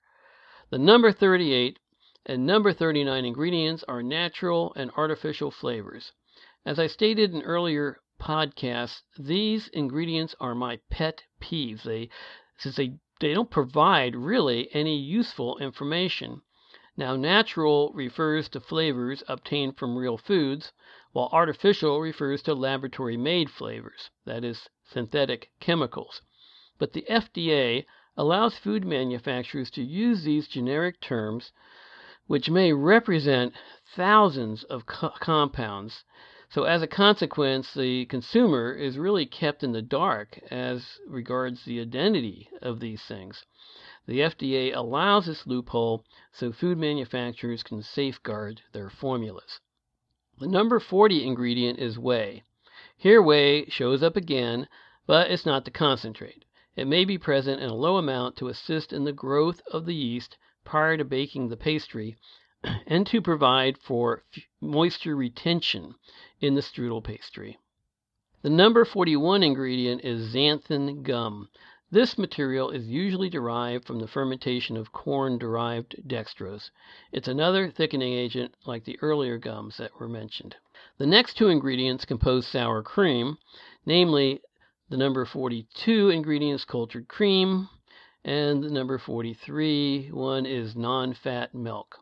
The 0.70 0.78
number 0.78 1.12
38 1.12 1.80
and 2.26 2.46
number 2.46 2.74
39 2.74 3.26
ingredients 3.26 3.84
are 3.88 4.02
natural 4.02 4.74
and 4.76 4.92
artificial 4.98 5.52
flavors. 5.52 6.14
As 6.66 6.80
I 6.80 6.88
stated 6.88 7.34
in 7.34 7.42
earlier 7.42 8.00
podcasts, 8.20 9.02
these 9.18 9.68
ingredients 9.70 10.36
are 10.40 10.56
my 10.56 10.80
pet 10.90 11.24
peeves. 11.42 11.84
They 11.84 12.10
since 12.58 12.78
they 12.78 13.00
they 13.20 13.34
don't 13.34 13.52
provide 13.52 14.16
really 14.16 14.74
any 14.74 14.98
useful 14.98 15.58
information. 15.58 16.42
Now, 16.96 17.16
natural 17.16 17.92
refers 17.96 18.48
to 18.50 18.60
flavors 18.60 19.24
obtained 19.28 19.78
from 19.78 19.98
real 19.98 20.16
foods, 20.16 20.74
while 21.12 21.28
artificial 21.32 22.00
refers 22.00 22.44
to 22.44 22.54
laboratory 22.54 23.18
made 23.18 23.50
flavors, 23.50 24.12
that 24.26 24.44
is, 24.44 24.70
synthetic 24.84 25.50
chemicals. 25.60 26.22
But 26.78 26.94
the 26.94 27.04
FDA 27.10 27.86
allows 28.16 28.60
food 28.60 28.86
manufacturers 28.86 29.72
to 29.72 29.84
use 29.84 30.24
these 30.24 30.48
generic 30.48 31.02
terms, 31.02 31.52
which 32.28 32.52
may 32.52 32.74
represent 32.74 33.56
thousands 33.96 34.64
of 34.66 34.86
co- 34.86 35.14
compounds. 35.20 36.04
So, 36.50 36.66
as 36.66 36.84
a 36.84 36.88
consequence, 36.88 37.74
the 37.74 38.06
consumer 38.06 38.72
is 38.72 39.00
really 39.00 39.26
kept 39.26 39.64
in 39.64 39.72
the 39.72 39.82
dark 39.82 40.38
as 40.52 41.00
regards 41.08 41.66
the 41.66 41.82
identity 41.82 42.50
of 42.62 42.80
these 42.80 43.02
things. 43.02 43.46
The 44.06 44.20
FDA 44.20 44.76
allows 44.76 45.28
this 45.28 45.48
loophole 45.48 46.04
so 46.32 46.52
food 46.52 46.78
manufacturers 46.78 47.64
can 47.64 47.82
safeguard 47.82 48.62
their 48.74 48.90
formulas. 48.90 49.62
The 50.40 50.48
number 50.48 50.80
40 50.80 51.26
ingredient 51.26 51.80
is 51.80 51.98
whey. 51.98 52.44
Here, 52.98 53.22
whey 53.22 53.66
shows 53.70 54.04
up 54.04 54.18
again, 54.18 54.68
but 55.06 55.32
it's 55.32 55.46
not 55.46 55.64
the 55.64 55.72
concentrate. 55.72 56.44
It 56.76 56.86
may 56.86 57.06
be 57.06 57.18
present 57.18 57.62
in 57.62 57.70
a 57.70 57.76
low 57.76 57.98
amount 57.98 58.36
to 58.38 58.48
assist 58.50 58.92
in 58.92 59.04
the 59.04 59.14
growth 59.14 59.62
of 59.72 59.86
the 59.86 59.96
yeast 59.96 60.38
prior 60.66 60.98
to 60.98 61.06
baking 61.06 61.48
the 61.48 61.56
pastry 61.56 62.18
and 62.88 63.08
to 63.08 63.22
provide 63.22 63.78
for 63.78 64.24
moisture 64.60 65.16
retention 65.16 65.96
in 66.42 66.56
the 66.56 66.62
strudel 66.62 67.02
pastry. 67.02 67.58
The 68.42 68.50
number 68.50 68.84
41 68.84 69.44
ingredient 69.44 70.04
is 70.04 70.34
xanthan 70.34 71.04
gum. 71.04 71.48
This 71.94 72.18
material 72.18 72.72
is 72.72 72.88
usually 72.88 73.30
derived 73.30 73.86
from 73.86 74.00
the 74.00 74.08
fermentation 74.08 74.78
of 74.78 74.92
corn 74.92 75.38
derived 75.38 75.96
dextrose. 76.08 76.72
It's 77.12 77.28
another 77.28 77.70
thickening 77.70 78.14
agent 78.14 78.56
like 78.66 78.84
the 78.84 78.98
earlier 79.04 79.38
gums 79.38 79.78
that 79.78 80.00
were 80.00 80.10
mentioned. 80.10 80.56
The 80.98 81.06
next 81.06 81.36
two 81.36 81.50
ingredients 81.50 82.04
compose 82.04 82.48
sour 82.48 82.82
cream, 82.82 83.38
namely 83.86 84.42
the 84.90 84.98
number 84.98 85.24
42 85.24 86.10
ingredients 86.10 86.66
cultured 86.66 87.08
cream 87.08 87.70
and 88.26 88.64
the 88.64 88.72
number 88.72 88.98
43 88.98 90.10
one 90.10 90.48
is 90.48 90.76
non-fat 90.76 91.54
milk. 91.54 92.00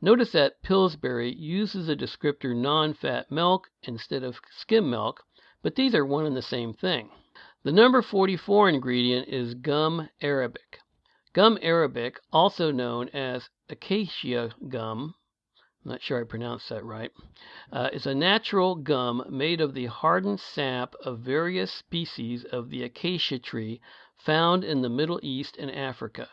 Notice 0.00 0.32
that 0.32 0.62
Pillsbury 0.62 1.34
uses 1.34 1.88
the 1.88 1.94
descriptor 1.94 2.56
non-fat 2.56 3.30
milk 3.30 3.68
instead 3.82 4.22
of 4.22 4.40
skim 4.50 4.88
milk, 4.88 5.24
but 5.60 5.74
these 5.74 5.94
are 5.94 6.06
one 6.06 6.24
and 6.24 6.34
the 6.34 6.40
same 6.40 6.72
thing. 6.72 7.10
The 7.66 7.72
number 7.72 8.00
44 8.00 8.68
ingredient 8.68 9.26
is 9.26 9.54
gum 9.54 10.08
arabic. 10.20 10.78
Gum 11.32 11.58
arabic, 11.60 12.20
also 12.32 12.70
known 12.70 13.08
as 13.08 13.50
acacia 13.68 14.54
gum, 14.68 15.16
I'm 15.84 15.90
not 15.90 16.00
sure 16.00 16.20
I 16.20 16.22
pronounced 16.22 16.68
that 16.68 16.84
right, 16.84 17.10
uh, 17.72 17.90
is 17.92 18.06
a 18.06 18.14
natural 18.14 18.76
gum 18.76 19.24
made 19.28 19.60
of 19.60 19.74
the 19.74 19.86
hardened 19.86 20.38
sap 20.38 20.94
of 21.04 21.18
various 21.18 21.72
species 21.72 22.44
of 22.44 22.70
the 22.70 22.84
acacia 22.84 23.40
tree 23.40 23.80
found 24.16 24.62
in 24.62 24.82
the 24.82 24.88
Middle 24.88 25.18
East 25.24 25.56
and 25.56 25.72
Africa. 25.72 26.28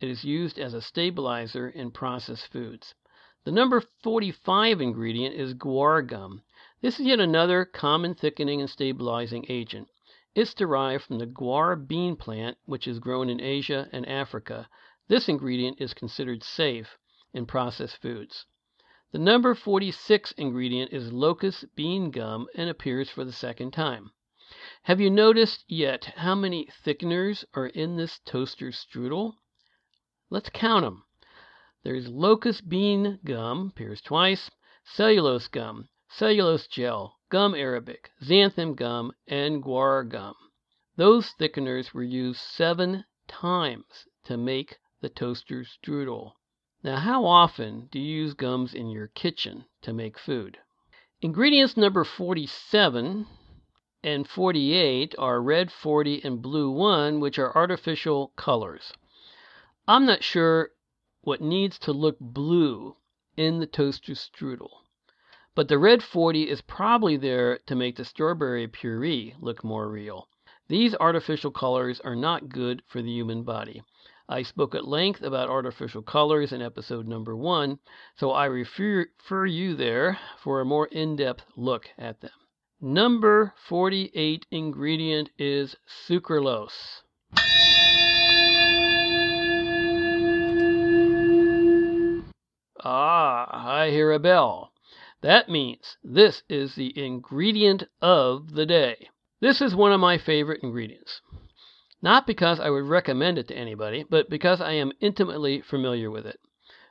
It 0.00 0.08
is 0.08 0.22
used 0.22 0.60
as 0.60 0.74
a 0.74 0.80
stabilizer 0.80 1.68
in 1.68 1.90
processed 1.90 2.52
foods. 2.52 2.94
The 3.42 3.50
number 3.50 3.82
45 4.04 4.80
ingredient 4.80 5.34
is 5.34 5.54
guar 5.54 6.06
gum. 6.06 6.44
This 6.80 7.00
is 7.00 7.06
yet 7.06 7.18
another 7.18 7.64
common 7.64 8.14
thickening 8.14 8.60
and 8.60 8.70
stabilizing 8.70 9.44
agent. 9.48 9.88
It's 10.40 10.54
derived 10.54 11.02
from 11.02 11.18
the 11.18 11.26
guar 11.26 11.74
bean 11.74 12.14
plant, 12.14 12.58
which 12.64 12.86
is 12.86 13.00
grown 13.00 13.28
in 13.28 13.40
Asia 13.40 13.88
and 13.90 14.08
Africa. 14.08 14.68
This 15.08 15.28
ingredient 15.28 15.80
is 15.80 15.92
considered 15.92 16.44
safe 16.44 16.96
in 17.34 17.44
processed 17.44 17.96
foods. 17.96 18.46
The 19.10 19.18
number 19.18 19.56
46 19.56 20.30
ingredient 20.38 20.92
is 20.92 21.12
locust 21.12 21.74
bean 21.74 22.12
gum 22.12 22.46
and 22.54 22.70
appears 22.70 23.10
for 23.10 23.24
the 23.24 23.32
second 23.32 23.72
time. 23.72 24.12
Have 24.84 25.00
you 25.00 25.10
noticed 25.10 25.64
yet 25.66 26.04
how 26.04 26.36
many 26.36 26.66
thickeners 26.84 27.44
are 27.54 27.66
in 27.66 27.96
this 27.96 28.20
toaster 28.20 28.70
strudel? 28.70 29.34
Let's 30.30 30.50
count 30.50 30.84
them. 30.84 31.02
There's 31.82 32.06
locust 32.06 32.68
bean 32.68 33.18
gum, 33.24 33.70
appears 33.70 34.00
twice, 34.00 34.52
cellulose 34.84 35.48
gum, 35.48 35.88
cellulose 36.08 36.68
gel, 36.68 37.17
gum 37.30 37.54
arabic, 37.54 38.10
xanthan 38.22 38.74
gum, 38.74 39.12
and 39.26 39.62
guar 39.62 40.08
gum. 40.08 40.34
Those 40.96 41.34
thickeners 41.38 41.92
were 41.92 42.02
used 42.02 42.40
seven 42.40 43.04
times 43.26 44.06
to 44.24 44.36
make 44.36 44.78
the 45.00 45.08
toaster 45.08 45.64
strudel. 45.64 46.32
Now, 46.82 46.96
how 46.96 47.24
often 47.24 47.88
do 47.92 47.98
you 47.98 48.22
use 48.22 48.34
gums 48.34 48.72
in 48.72 48.88
your 48.88 49.08
kitchen 49.08 49.66
to 49.82 49.92
make 49.92 50.18
food? 50.18 50.58
Ingredients 51.20 51.76
number 51.76 52.04
47 52.04 53.26
and 54.02 54.28
48 54.28 55.14
are 55.18 55.42
red 55.42 55.70
40 55.70 56.22
and 56.24 56.40
blue 56.40 56.70
1, 56.70 57.20
which 57.20 57.38
are 57.38 57.56
artificial 57.56 58.32
colors. 58.36 58.92
I'm 59.86 60.06
not 60.06 60.22
sure 60.22 60.70
what 61.22 61.40
needs 61.40 61.78
to 61.80 61.92
look 61.92 62.16
blue 62.20 62.96
in 63.36 63.58
the 63.58 63.66
toaster 63.66 64.12
strudel. 64.14 64.70
But 65.58 65.66
the 65.66 65.76
red 65.76 66.04
40 66.04 66.48
is 66.48 66.60
probably 66.60 67.16
there 67.16 67.58
to 67.66 67.74
make 67.74 67.96
the 67.96 68.04
strawberry 68.04 68.68
puree 68.68 69.34
look 69.40 69.64
more 69.64 69.88
real. 69.88 70.28
These 70.68 70.94
artificial 71.00 71.50
colors 71.50 71.98
are 71.98 72.14
not 72.14 72.48
good 72.48 72.80
for 72.86 73.02
the 73.02 73.10
human 73.10 73.42
body. 73.42 73.82
I 74.28 74.42
spoke 74.42 74.76
at 74.76 74.86
length 74.86 75.20
about 75.20 75.48
artificial 75.48 76.02
colors 76.02 76.52
in 76.52 76.62
episode 76.62 77.08
number 77.08 77.34
one, 77.34 77.80
so 78.14 78.30
I 78.30 78.44
refer, 78.44 79.08
you 79.46 79.74
there 79.74 80.20
for 80.38 80.60
a 80.60 80.64
more 80.64 80.86
in 80.92 81.16
depth 81.16 81.44
look 81.56 81.88
at 81.98 82.20
them. 82.20 82.30
Number 82.80 83.52
48 83.66 84.46
ingredient 84.52 85.30
is 85.40 85.74
sucralose. 86.06 87.02
Ah, 92.84 93.48
I 93.50 93.90
hear 93.90 94.12
a 94.12 94.20
bell. 94.20 94.72
That 95.20 95.48
means 95.48 95.96
this 96.02 96.42
is 96.48 96.74
the 96.74 96.96
ingredient 96.96 97.84
of 98.00 98.52
the 98.52 98.64
day. 98.64 99.08
This 99.40 99.60
is 99.60 99.74
one 99.74 99.92
of 99.92 100.00
my 100.00 100.18
favorite 100.18 100.62
ingredients. 100.62 101.20
Not 102.00 102.26
because 102.26 102.60
I 102.60 102.70
would 102.70 102.84
recommend 102.84 103.38
it 103.38 103.48
to 103.48 103.56
anybody, 103.56 104.04
but 104.08 104.30
because 104.30 104.60
I 104.60 104.72
am 104.72 104.92
intimately 105.00 105.60
familiar 105.60 106.10
with 106.10 106.26
it. 106.26 106.38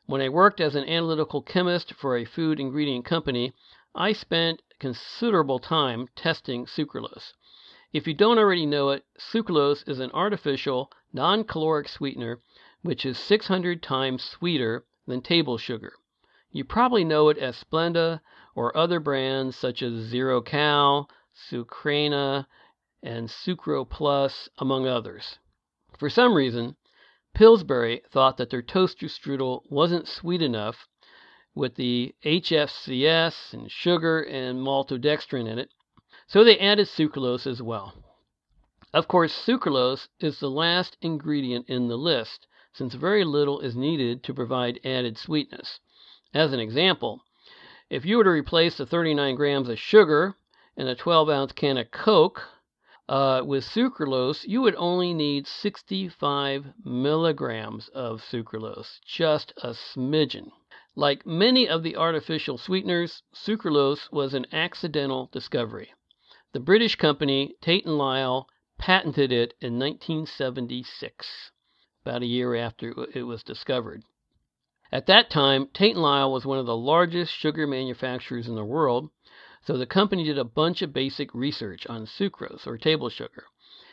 When 0.06 0.22
I 0.22 0.30
worked 0.30 0.60
as 0.60 0.76
an 0.76 0.84
analytical 0.90 1.42
chemist 1.42 1.94
for 1.94 2.18
a 2.18 2.26
food 2.26 2.60
ingredient 2.60 3.06
company, 3.06 3.54
I 3.96 4.12
spent 4.12 4.62
considerable 4.80 5.60
time 5.60 6.08
testing 6.16 6.66
sucralose. 6.66 7.34
If 7.94 8.08
you 8.08 8.14
don't 8.14 8.38
already 8.38 8.66
know 8.66 8.90
it, 8.90 9.06
sucralose 9.18 9.88
is 9.88 10.00
an 10.00 10.12
artificial, 10.12 10.92
non 11.14 11.46
caloric 11.46 11.88
sweetener 11.88 12.42
which 12.84 13.06
is 13.06 13.18
600 13.18 13.82
times 13.82 14.24
sweeter 14.24 14.86
than 15.08 15.22
table 15.22 15.58
sugar. 15.58 15.94
You 16.52 16.64
probably 16.64 17.04
know 17.04 17.28
it 17.28 17.38
as 17.38 17.62
Splenda 17.62 18.22
or 18.56 18.76
other 18.76 19.02
brands 19.02 19.58
such 19.58 19.82
as 19.82 20.06
Zero 20.06 20.40
Cal, 20.40 21.10
Sucrana, 21.36 22.48
and 23.04 23.28
Sucro 23.28 23.84
Plus, 23.88 24.48
among 24.58 24.88
others. 24.88 25.40
For 25.98 26.10
some 26.10 26.34
reason, 26.34 26.78
Pillsbury 27.34 28.02
thought 28.10 28.38
that 28.38 28.50
their 28.50 28.62
toaster 28.62 29.08
strudel 29.08 29.62
wasn't 29.70 30.08
sweet 30.08 30.42
enough 30.42 30.88
with 31.54 31.76
the 31.76 32.16
HFCS 32.24 33.54
and 33.54 33.70
sugar 33.70 34.22
and 34.22 34.60
maltodextrin 34.60 35.48
in 35.48 35.60
it, 35.60 35.72
so 36.28 36.44
they 36.44 36.58
added 36.60 36.88
sucralose 36.88 37.46
as 37.46 37.62
well. 37.62 37.94
Of 38.94 39.10
course, 39.10 39.34
sucralose 39.34 40.08
is 40.20 40.40
the 40.40 40.50
last 40.50 40.96
ingredient 41.02 41.68
in 41.68 41.90
the 41.90 41.98
list 41.98 42.48
since 42.72 42.94
very 42.94 43.26
little 43.26 43.60
is 43.60 43.76
needed 43.76 44.24
to 44.24 44.34
provide 44.34 44.80
added 44.86 45.18
sweetness. 45.18 45.82
As 46.34 46.52
an 46.52 46.60
example, 46.60 47.24
if 47.90 48.06
you 48.06 48.18
were 48.18 48.26
to 48.26 48.30
replace 48.30 48.76
the 48.76 48.86
39 48.86 49.36
grams 49.36 49.70
of 49.70 49.80
sugar 49.80 50.36
in 50.76 50.86
a 50.86 50.94
12 50.94 51.30
ounce 51.30 51.54
can 51.54 51.78
of 51.78 51.90
Coke 51.90 52.44
uh, 53.08 53.42
with 53.46 53.64
sucralose, 53.64 54.46
you 54.46 54.62
would 54.62 54.76
only 54.76 55.14
need 55.14 55.48
65 55.48 56.74
milligrams 56.84 57.88
of 57.90 58.22
sucralose, 58.22 59.00
just 59.06 59.54
a 59.64 59.70
smidgen. 59.70 60.52
Like 60.96 61.26
many 61.26 61.66
of 61.70 61.82
the 61.82 61.96
artificial 61.96 62.58
sweeteners, 62.58 63.24
sucralose 63.34 64.12
was 64.12 64.34
an 64.34 64.48
accidental 64.52 65.30
discovery. 65.32 65.94
The 66.52 66.60
British 66.60 66.98
company 66.98 67.56
Tate 67.62 67.86
and 67.86 67.98
Lyle 67.98 68.50
patented 68.78 69.32
it 69.32 69.54
in 69.62 69.80
1976 69.80 71.52
about 72.02 72.22
a 72.22 72.26
year 72.26 72.54
after 72.54 72.94
it 73.14 73.24
was 73.24 73.44
discovered. 73.44 74.04
At 74.90 75.06
that 75.08 75.30
time, 75.30 75.68
Tate 75.74 75.96
& 75.96 75.98
Lyle 75.98 76.32
was 76.32 76.46
one 76.46 76.60
of 76.60 76.66
the 76.66 76.78
largest 76.78 77.34
sugar 77.34 77.68
manufacturers 77.68 78.48
in 78.48 78.56
the 78.56 78.64
world, 78.64 79.10
so 79.66 79.78
the 79.78 79.86
company 79.86 80.24
did 80.24 80.38
a 80.38 80.46
bunch 80.46 80.82
of 80.82 80.94
basic 80.94 81.34
research 81.36 81.86
on 81.88 82.06
sucrose 82.06 82.66
or 82.66 82.78
table 82.78 83.10
sugar. 83.10 83.48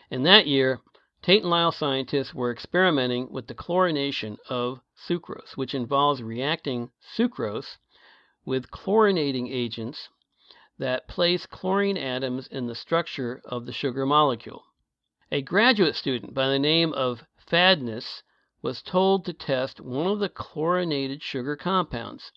In 0.08 0.22
that 0.22 0.46
year, 0.46 0.80
Tate 1.20 1.44
& 1.44 1.44
Lyle 1.44 1.72
scientists 1.72 2.32
were 2.32 2.52
experimenting 2.52 3.32
with 3.32 3.48
the 3.48 3.56
chlorination 3.56 4.38
of 4.48 4.82
sucrose, 4.94 5.56
which 5.56 5.74
involves 5.74 6.22
reacting 6.22 6.92
sucrose 7.16 7.78
with 8.44 8.70
chlorinating 8.70 9.48
agents 9.50 10.10
that 10.78 11.08
place 11.08 11.44
chlorine 11.46 11.96
atoms 11.96 12.46
in 12.46 12.68
the 12.68 12.74
structure 12.76 13.42
of 13.44 13.66
the 13.66 13.72
sugar 13.72 14.06
molecule. 14.06 14.62
A 15.32 15.42
graduate 15.42 15.96
student 15.96 16.34
by 16.34 16.46
the 16.48 16.58
name 16.60 16.92
of 16.92 17.24
Phadnis 17.50 18.22
was 18.64 18.80
told 18.80 19.26
to 19.26 19.32
test 19.34 19.78
one 19.78 20.06
of 20.06 20.20
the 20.20 20.28
chlorinated 20.30 21.22
sugar 21.22 21.54
compounds. 21.54 22.32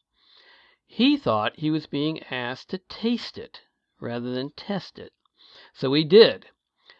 He 0.85 1.15
thought 1.15 1.57
he 1.57 1.71
was 1.71 1.87
being 1.87 2.21
asked 2.23 2.69
to 2.71 2.79
taste 2.79 3.37
it 3.37 3.61
rather 4.01 4.31
than 4.31 4.51
test 4.51 4.99
it. 4.99 5.13
So 5.73 5.93
he 5.93 6.03
did, 6.03 6.47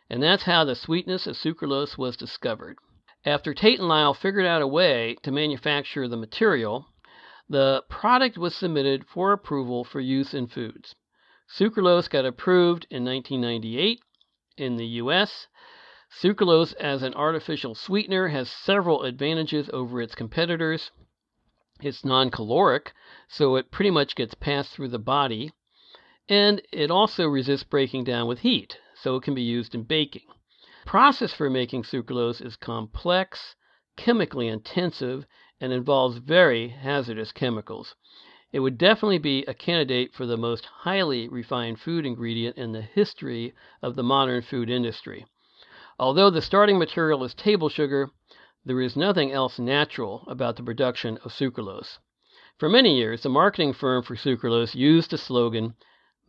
and 0.10 0.24
that's 0.24 0.44
how 0.44 0.64
the 0.64 0.76
sweetness 0.76 1.28
of 1.28 1.36
sucralose 1.36 1.98
was 1.98 2.16
discovered. 2.16 2.78
After 3.26 3.54
Tate 3.54 3.80
and 3.80 3.90
Lyle 3.90 4.14
figured 4.14 4.46
out 4.46 4.62
a 4.62 4.68
way 4.68 5.18
to 5.24 5.32
manufacture 5.34 6.08
the 6.08 6.16
material, 6.16 6.88
the 7.50 7.84
product 7.90 8.38
was 8.38 8.56
submitted 8.56 9.06
for 9.10 9.34
approval 9.34 9.84
for 9.84 10.00
use 10.00 10.34
in 10.34 10.48
foods. 10.48 10.96
Sucralose 11.54 12.10
got 12.10 12.26
approved 12.26 12.88
in 12.90 13.04
1998 13.04 14.00
in 14.56 14.78
the 14.78 14.88
US 15.04 15.48
Sucralose 16.10 16.74
as 16.76 17.04
an 17.04 17.14
artificial 17.16 17.76
sweetener 17.76 18.30
has 18.30 18.50
several 18.50 19.04
advantages 19.04 19.70
over 19.74 20.02
its 20.02 20.16
competitors. 20.16 20.90
It's 21.82 22.06
non 22.06 22.32
caloric, 22.32 22.94
so 23.28 23.58
it 23.58 23.72
pretty 23.72 23.92
much 23.92 24.16
gets 24.16 24.34
passed 24.34 24.72
through 24.72 24.88
the 24.88 25.00
body, 25.00 25.52
and 26.30 26.62
it 26.72 26.90
also 26.90 27.28
resists 27.28 27.66
breaking 27.66 28.06
down 28.06 28.26
with 28.26 28.40
heat, 28.40 28.80
so 28.96 29.18
it 29.18 29.24
can 29.24 29.36
be 29.36 29.42
used 29.42 29.76
in 29.76 29.84
baking. 29.84 30.26
The 30.86 30.90
process 30.90 31.34
for 31.34 31.50
making 31.50 31.84
sucralose 31.84 32.42
is 32.42 32.56
complex, 32.56 33.58
chemically 33.98 34.48
intensive, 34.48 35.26
and 35.60 35.74
involves 35.74 36.20
very 36.20 36.70
hazardous 36.70 37.34
chemicals. 37.34 37.96
It 38.54 38.62
would 38.62 38.78
definitely 38.78 39.18
be 39.18 39.44
a 39.44 39.54
candidate 39.54 40.14
for 40.14 40.26
the 40.26 40.38
most 40.38 40.64
highly 40.64 41.28
refined 41.28 41.82
food 41.82 42.06
ingredient 42.06 42.58
in 42.58 42.72
the 42.72 42.82
history 42.82 43.54
of 43.82 43.96
the 43.96 44.04
modern 44.04 44.42
food 44.42 44.70
industry. 44.70 45.26
Although 46.00 46.30
the 46.30 46.44
starting 46.44 46.78
material 46.78 47.24
is 47.24 47.34
table 47.34 47.70
sugar, 47.70 48.12
there 48.64 48.80
is 48.80 48.96
nothing 48.96 49.32
else 49.32 49.58
natural 49.58 50.24
about 50.28 50.56
the 50.56 50.62
production 50.62 51.18
of 51.24 51.32
sucralose. 51.34 51.98
For 52.60 52.70
many 52.70 52.96
years, 52.98 53.24
the 53.24 53.30
marketing 53.30 53.74
firm 53.74 54.04
for 54.04 54.16
sucralose 54.16 54.76
used 54.76 55.10
the 55.10 55.18
slogan, 55.18 55.74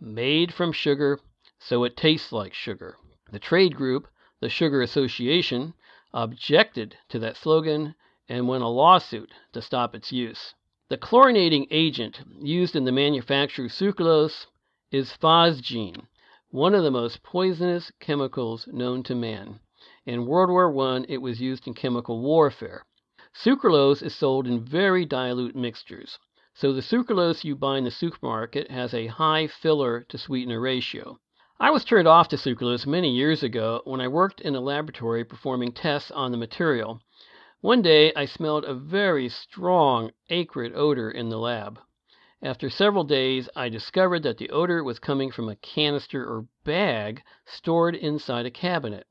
Made 0.00 0.54
from 0.54 0.72
sugar, 0.72 1.20
so 1.59 1.85
it 1.85 1.98
tastes 1.98 2.33
like 2.33 2.54
sugar. 2.54 2.96
The 3.31 3.38
trade 3.38 3.76
group, 3.76 4.09
the 4.40 4.48
Sugar 4.48 4.81
Association, 4.81 5.74
objected 6.14 6.96
to 7.11 7.18
that 7.18 7.37
slogan 7.37 7.94
and 8.26 8.48
won 8.48 8.62
a 8.62 8.70
lawsuit 8.70 9.33
to 9.52 9.61
stop 9.61 9.94
its 9.94 10.11
use. 10.11 10.54
The 10.88 10.96
chlorinating 10.96 11.66
agent 11.70 12.20
used 12.40 12.74
in 12.74 12.85
the 12.85 12.92
manufacture 12.92 13.66
of 13.66 13.72
sucralose 13.72 14.46
is 14.90 15.12
phosgene, 15.12 16.07
one 16.50 16.74
of 16.74 16.82
the 16.82 16.90
most 16.90 17.22
poisonous 17.22 17.92
chemicals 18.00 18.66
known 18.72 19.02
to 19.02 19.14
man. 19.14 19.61
In 20.06 20.24
World 20.24 20.48
War 20.48 20.74
I, 20.96 21.04
it 21.06 21.18
was 21.18 21.42
used 21.42 21.66
in 21.66 21.74
chemical 21.74 22.22
warfare. 22.22 22.87
Sucralose 23.34 24.02
is 24.02 24.14
sold 24.14 24.46
in 24.46 24.64
very 24.64 25.04
dilute 25.04 25.54
mixtures, 25.54 26.18
so 26.54 26.72
the 26.72 26.80
sucralose 26.80 27.44
you 27.44 27.54
buy 27.54 27.76
in 27.76 27.84
the 27.84 27.90
supermarket 27.90 28.70
has 28.70 28.94
a 28.94 29.08
high 29.08 29.46
filler 29.46 30.00
to 30.08 30.16
sweetener 30.16 30.58
ratio. 30.58 31.18
I 31.61 31.70
was 31.70 31.84
turned 31.84 32.08
off 32.08 32.28
to 32.28 32.37
sucralose 32.37 32.87
many 32.87 33.11
years 33.11 33.42
ago 33.42 33.82
when 33.84 34.00
I 34.00 34.08
worked 34.08 34.40
in 34.40 34.54
a 34.54 34.61
laboratory 34.61 35.24
performing 35.24 35.72
tests 35.72 36.11
on 36.11 36.30
the 36.32 36.38
material. 36.38 37.02
One 37.61 37.82
day 37.82 38.14
I 38.14 38.24
smelled 38.24 38.64
a 38.64 38.72
very 38.72 39.28
strong 39.28 40.12
acrid 40.30 40.72
odor 40.74 41.11
in 41.11 41.28
the 41.28 41.38
lab. 41.38 41.78
After 42.40 42.70
several 42.70 43.03
days 43.03 43.48
I 43.57 43.68
discovered 43.68 44.22
that 44.22 44.38
the 44.38 44.51
odor 44.51 44.85
was 44.85 45.01
coming 45.01 45.33
from 45.33 45.48
a 45.48 45.57
canister 45.57 46.24
or 46.24 46.46
bag 46.62 47.24
stored 47.44 47.96
inside 47.96 48.46
a 48.46 48.51
cabinet. 48.51 49.09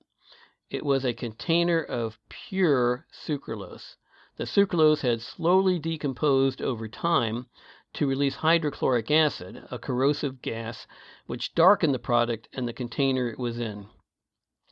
It 0.69 0.85
was 0.85 1.03
a 1.03 1.13
container 1.13 1.83
of 1.83 2.19
pure 2.29 3.05
sucralose. 3.11 3.97
The 4.37 4.45
sucralose 4.45 5.01
had 5.01 5.19
slowly 5.21 5.77
decomposed 5.77 6.61
over 6.61 6.87
time 6.87 7.47
to 7.95 8.07
release 8.07 8.35
hydrochloric 8.35 9.11
acid, 9.11 9.67
a 9.71 9.77
corrosive 9.77 10.41
gas 10.41 10.87
which 11.25 11.53
darkened 11.53 11.93
the 11.93 11.99
product 11.99 12.47
and 12.53 12.65
the 12.65 12.71
container 12.71 13.27
it 13.27 13.37
was 13.37 13.59
in. 13.59 13.89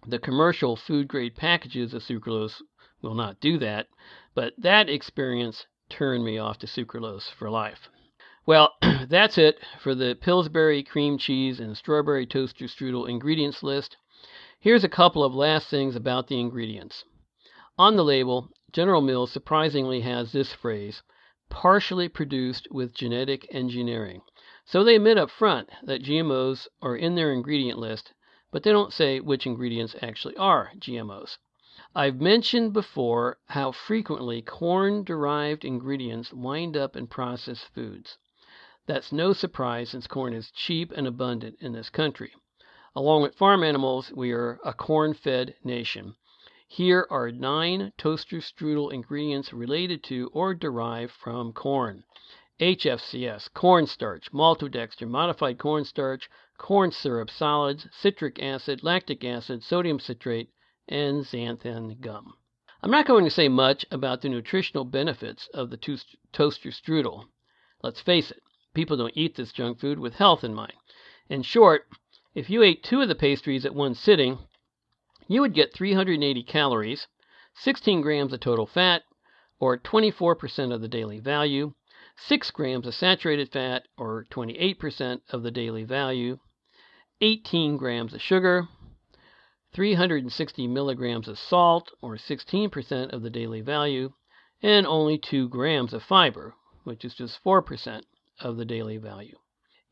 The 0.08 0.18
commercial 0.20 0.78
food 0.78 1.10
grade 1.10 1.36
packages 1.36 1.94
of 1.94 2.04
sucralose 2.04 2.62
will 3.02 3.16
not 3.16 3.42
do 3.42 3.58
that, 3.58 3.90
but 4.34 4.54
that 4.58 4.88
experience 4.88 5.68
turned 5.90 6.24
me 6.24 6.38
off 6.38 6.58
to 6.60 6.68
sucralose 6.68 7.30
for 7.30 7.50
life. 7.50 7.90
Well, 8.48 8.76
that's 9.10 9.40
it 9.40 9.58
for 9.80 9.96
the 9.96 10.16
Pillsbury 10.22 10.84
cream 10.84 11.18
cheese 11.18 11.60
and 11.60 11.76
strawberry 11.76 12.28
toaster 12.28 12.66
strudel 12.66 13.10
ingredients 13.10 13.64
list. 13.64 13.98
Here's 14.60 14.84
a 14.84 14.90
couple 14.90 15.24
of 15.24 15.34
last 15.34 15.68
things 15.68 15.96
about 15.96 16.28
the 16.28 16.40
ingredients. 16.40 17.06
On 17.80 17.96
the 17.96 18.04
label, 18.04 18.50
General 18.72 19.02
Mills 19.02 19.32
surprisingly 19.32 20.02
has 20.02 20.32
this 20.32 20.54
phrase, 20.54 21.02
partially 21.50 22.08
produced 22.08 22.68
with 22.70 22.94
genetic 22.94 23.48
engineering. 23.50 24.22
So 24.64 24.84
they 24.84 24.98
admit 24.98 25.18
up 25.18 25.32
front 25.32 25.72
that 25.82 26.04
GMOs 26.04 26.68
are 26.84 26.96
in 26.96 27.16
their 27.16 27.32
ingredient 27.34 27.80
list, 27.80 28.14
but 28.52 28.62
they 28.62 28.72
don't 28.72 28.94
say 28.94 29.20
which 29.20 29.48
ingredients 29.48 29.96
actually 30.04 30.38
are 30.38 30.72
GMOs. 30.78 31.40
I've 31.96 32.22
mentioned 32.22 32.74
before 32.74 33.40
how 33.48 33.72
frequently 33.72 34.44
corn 34.44 35.04
derived 35.04 35.66
ingredients 35.66 36.32
wind 36.32 36.78
up 36.78 36.96
in 36.96 37.08
processed 37.08 37.66
foods. 37.74 38.20
That's 38.88 39.12
no 39.12 39.34
surprise 39.34 39.90
since 39.90 40.06
corn 40.06 40.34
is 40.34 40.52
cheap 40.52 40.92
and 40.92 41.08
abundant 41.08 41.58
in 41.60 41.72
this 41.72 41.90
country. 41.90 42.34
Along 42.96 43.24
with 43.24 43.36
farm 43.36 43.64
animals, 43.64 44.12
we 44.12 44.32
are 44.32 44.60
a 44.64 44.74
corn 44.74 45.14
fed 45.14 45.56
nation. 45.64 46.16
Here 46.68 47.08
are 47.10 47.32
nine 47.32 47.94
toaster 47.98 48.42
strudel 48.42 48.94
ingredients 48.94 49.52
related 49.52 50.04
to 50.06 50.30
or 50.34 50.54
derived 50.54 51.12
from 51.12 51.52
corn 51.52 52.04
HFCS, 52.60 53.54
cornstarch, 53.54 54.32
maltodextrin, 54.32 55.10
modified 55.10 55.58
cornstarch, 55.58 56.30
corn 56.58 56.92
syrup, 56.92 57.30
solids, 57.30 57.88
citric 57.92 58.42
acid, 58.42 58.82
lactic 58.82 59.26
acid, 59.26 59.62
sodium 59.62 60.00
citrate, 60.00 60.50
and 60.88 61.26
xanthan 61.26 62.00
gum. 62.00 62.34
I'm 62.82 62.92
not 62.92 63.08
going 63.08 63.26
to 63.26 63.32
say 63.32 63.50
much 63.50 63.86
about 63.92 64.22
the 64.22 64.30
nutritional 64.30 64.86
benefits 64.86 65.48
of 65.54 65.70
the 65.70 65.78
toaster 66.32 66.70
strudel. 66.70 67.26
Let's 67.84 68.00
face 68.00 68.32
it, 68.32 68.42
people 68.76 68.98
don't 68.98 69.18
eat 69.18 69.36
this 69.36 69.52
junk 69.52 69.80
food 69.80 69.98
with 69.98 70.16
health 70.16 70.44
in 70.44 70.54
mind. 70.54 70.74
In 71.30 71.42
short, 71.42 71.88
if 72.36 72.50
you 72.50 72.62
ate 72.62 72.84
two 72.84 73.02
of 73.02 73.08
the 73.08 73.16
pastries 73.16 73.66
at 73.66 73.74
one 73.74 73.96
sitting, 73.96 74.38
you 75.28 75.42
would 75.42 75.56
get 75.56 75.74
380 75.74 76.44
calories, 76.44 77.08
16 77.56 78.02
grams 78.02 78.34
of 78.34 78.42
total 78.42 78.68
fat, 78.68 79.04
or 79.60 79.78
24% 79.78 80.74
of 80.74 80.82
the 80.82 80.88
daily 80.88 81.20
value, 81.20 81.74
6 82.18 82.52
grams 82.52 82.86
of 82.86 82.94
saturated 82.94 83.52
fat, 83.52 83.88
or 83.98 84.26
28% 84.30 85.22
of 85.32 85.42
the 85.42 85.52
daily 85.52 85.84
value, 85.84 86.38
18 87.22 87.78
grams 87.78 88.14
of 88.14 88.22
sugar, 88.22 88.68
360 89.74 90.68
milligrams 90.68 91.28
of 91.28 91.40
salt, 91.40 91.92
or 92.02 92.18
16% 92.18 93.14
of 93.14 93.22
the 93.22 93.30
daily 93.30 93.62
value, 93.62 94.12
and 94.62 94.86
only 94.86 95.18
2 95.18 95.50
grams 95.50 95.94
of 95.94 96.04
fiber, 96.04 96.54
which 96.84 97.04
is 97.04 97.16
just 97.16 97.42
4% 97.44 98.04
of 98.40 98.58
the 98.58 98.66
daily 98.66 98.98
value. 98.98 99.38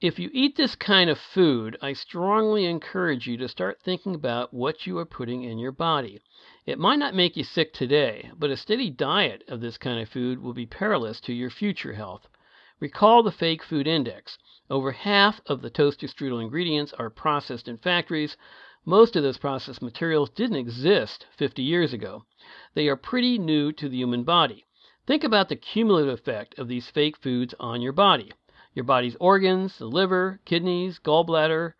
If 0.01 0.19
you 0.19 0.29
eat 0.33 0.57
this 0.57 0.75
kind 0.75 1.09
of 1.09 1.17
food, 1.17 1.77
I 1.81 1.93
strongly 1.93 2.65
encourage 2.65 3.25
you 3.25 3.37
to 3.37 3.47
start 3.47 3.81
thinking 3.81 4.13
about 4.13 4.53
what 4.53 4.85
you 4.85 4.97
are 4.97 5.05
putting 5.05 5.43
in 5.43 5.57
your 5.57 5.71
body. 5.71 6.19
It 6.65 6.77
might 6.77 6.99
not 6.99 7.15
make 7.15 7.37
you 7.37 7.43
sick 7.45 7.73
today, 7.73 8.29
but 8.37 8.49
a 8.49 8.57
steady 8.57 8.89
diet 8.89 9.43
of 9.47 9.61
this 9.61 9.77
kind 9.77 10.01
of 10.01 10.09
food 10.09 10.39
will 10.39 10.53
be 10.53 10.65
perilous 10.65 11.21
to 11.21 11.33
your 11.33 11.49
future 11.49 11.93
health. 11.93 12.27
Recall 12.81 13.23
the 13.23 13.31
fake 13.31 13.63
food 13.63 13.87
index. 13.87 14.37
Over 14.69 14.91
half 14.91 15.39
of 15.45 15.61
the 15.61 15.69
toaster 15.69 16.07
strudel 16.07 16.41
ingredients 16.41 16.91
are 16.99 17.09
processed 17.09 17.69
in 17.69 17.77
factories, 17.77 18.35
most 18.85 19.15
of 19.15 19.23
those 19.23 19.37
processed 19.37 19.81
materials 19.81 20.29
didn't 20.29 20.57
exist 20.57 21.25
50 21.37 21.63
years 21.63 21.93
ago. 21.93 22.25
They 22.73 22.89
are 22.89 22.97
pretty 22.97 23.37
new 23.37 23.71
to 23.71 23.87
the 23.87 23.95
human 23.95 24.25
body. 24.25 24.65
Think 25.05 25.25
about 25.25 25.49
the 25.49 25.57
cumulative 25.57 26.13
effect 26.13 26.57
of 26.57 26.69
these 26.69 26.89
fake 26.89 27.17
foods 27.17 27.53
on 27.59 27.81
your 27.81 27.91
body. 27.91 28.31
Your 28.73 28.85
body's 28.85 29.17
organs, 29.19 29.77
the 29.77 29.85
liver, 29.85 30.39
kidneys, 30.45 30.97
gallbladder, 30.97 31.73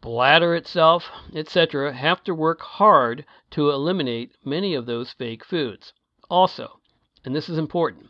bladder 0.00 0.54
itself, 0.54 1.10
etc., 1.34 1.92
have 1.92 2.24
to 2.24 2.34
work 2.34 2.62
hard 2.62 3.26
to 3.50 3.68
eliminate 3.70 4.32
many 4.46 4.74
of 4.74 4.86
those 4.86 5.12
fake 5.12 5.44
foods. 5.44 5.92
Also, 6.30 6.80
and 7.22 7.36
this 7.36 7.50
is 7.50 7.58
important, 7.58 8.08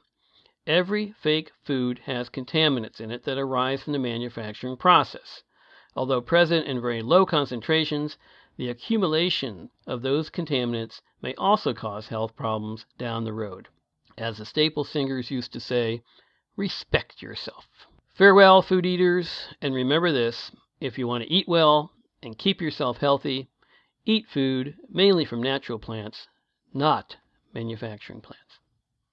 every 0.69 1.13
fake 1.19 1.51
food 1.65 1.99
has 2.05 2.31
contaminants 2.31 3.01
in 3.01 3.11
it 3.11 3.25
that 3.25 3.39
arise 3.39 3.83
from 3.83 3.93
the 3.93 3.99
manufacturing 3.99 4.77
process. 4.77 5.43
Although 5.97 6.21
present 6.21 6.67
in 6.69 6.81
very 6.81 7.03
low 7.03 7.27
concentrations, 7.27 8.17
the 8.57 8.69
accumulation 8.69 9.71
of 9.85 10.03
those 10.03 10.31
contaminants 10.31 11.01
may 11.21 11.35
also 11.35 11.75
cause 11.75 12.07
health 12.07 12.37
problems 12.37 12.87
down 12.99 13.25
the 13.25 13.33
road. 13.33 13.67
As 14.19 14.39
the 14.39 14.45
staple 14.45 14.83
singers 14.83 15.31
used 15.31 15.53
to 15.53 15.61
say, 15.61 16.03
respect 16.57 17.23
yourself. 17.23 17.69
Farewell, 18.17 18.63
food 18.63 18.85
eaters, 18.85 19.55
and 19.63 19.73
remember 19.73 20.11
this 20.11 20.51
if 20.81 20.99
you 20.99 21.07
want 21.07 21.23
to 21.23 21.33
eat 21.33 21.47
well 21.47 21.93
and 22.21 22.37
keep 22.37 22.61
yourself 22.61 22.97
healthy, 22.97 23.49
eat 24.05 24.27
food 24.27 24.77
mainly 24.89 25.25
from 25.25 25.41
natural 25.41 25.79
plants, 25.79 26.27
not 26.75 27.17
manufacturing 27.55 28.21
plants. 28.21 28.58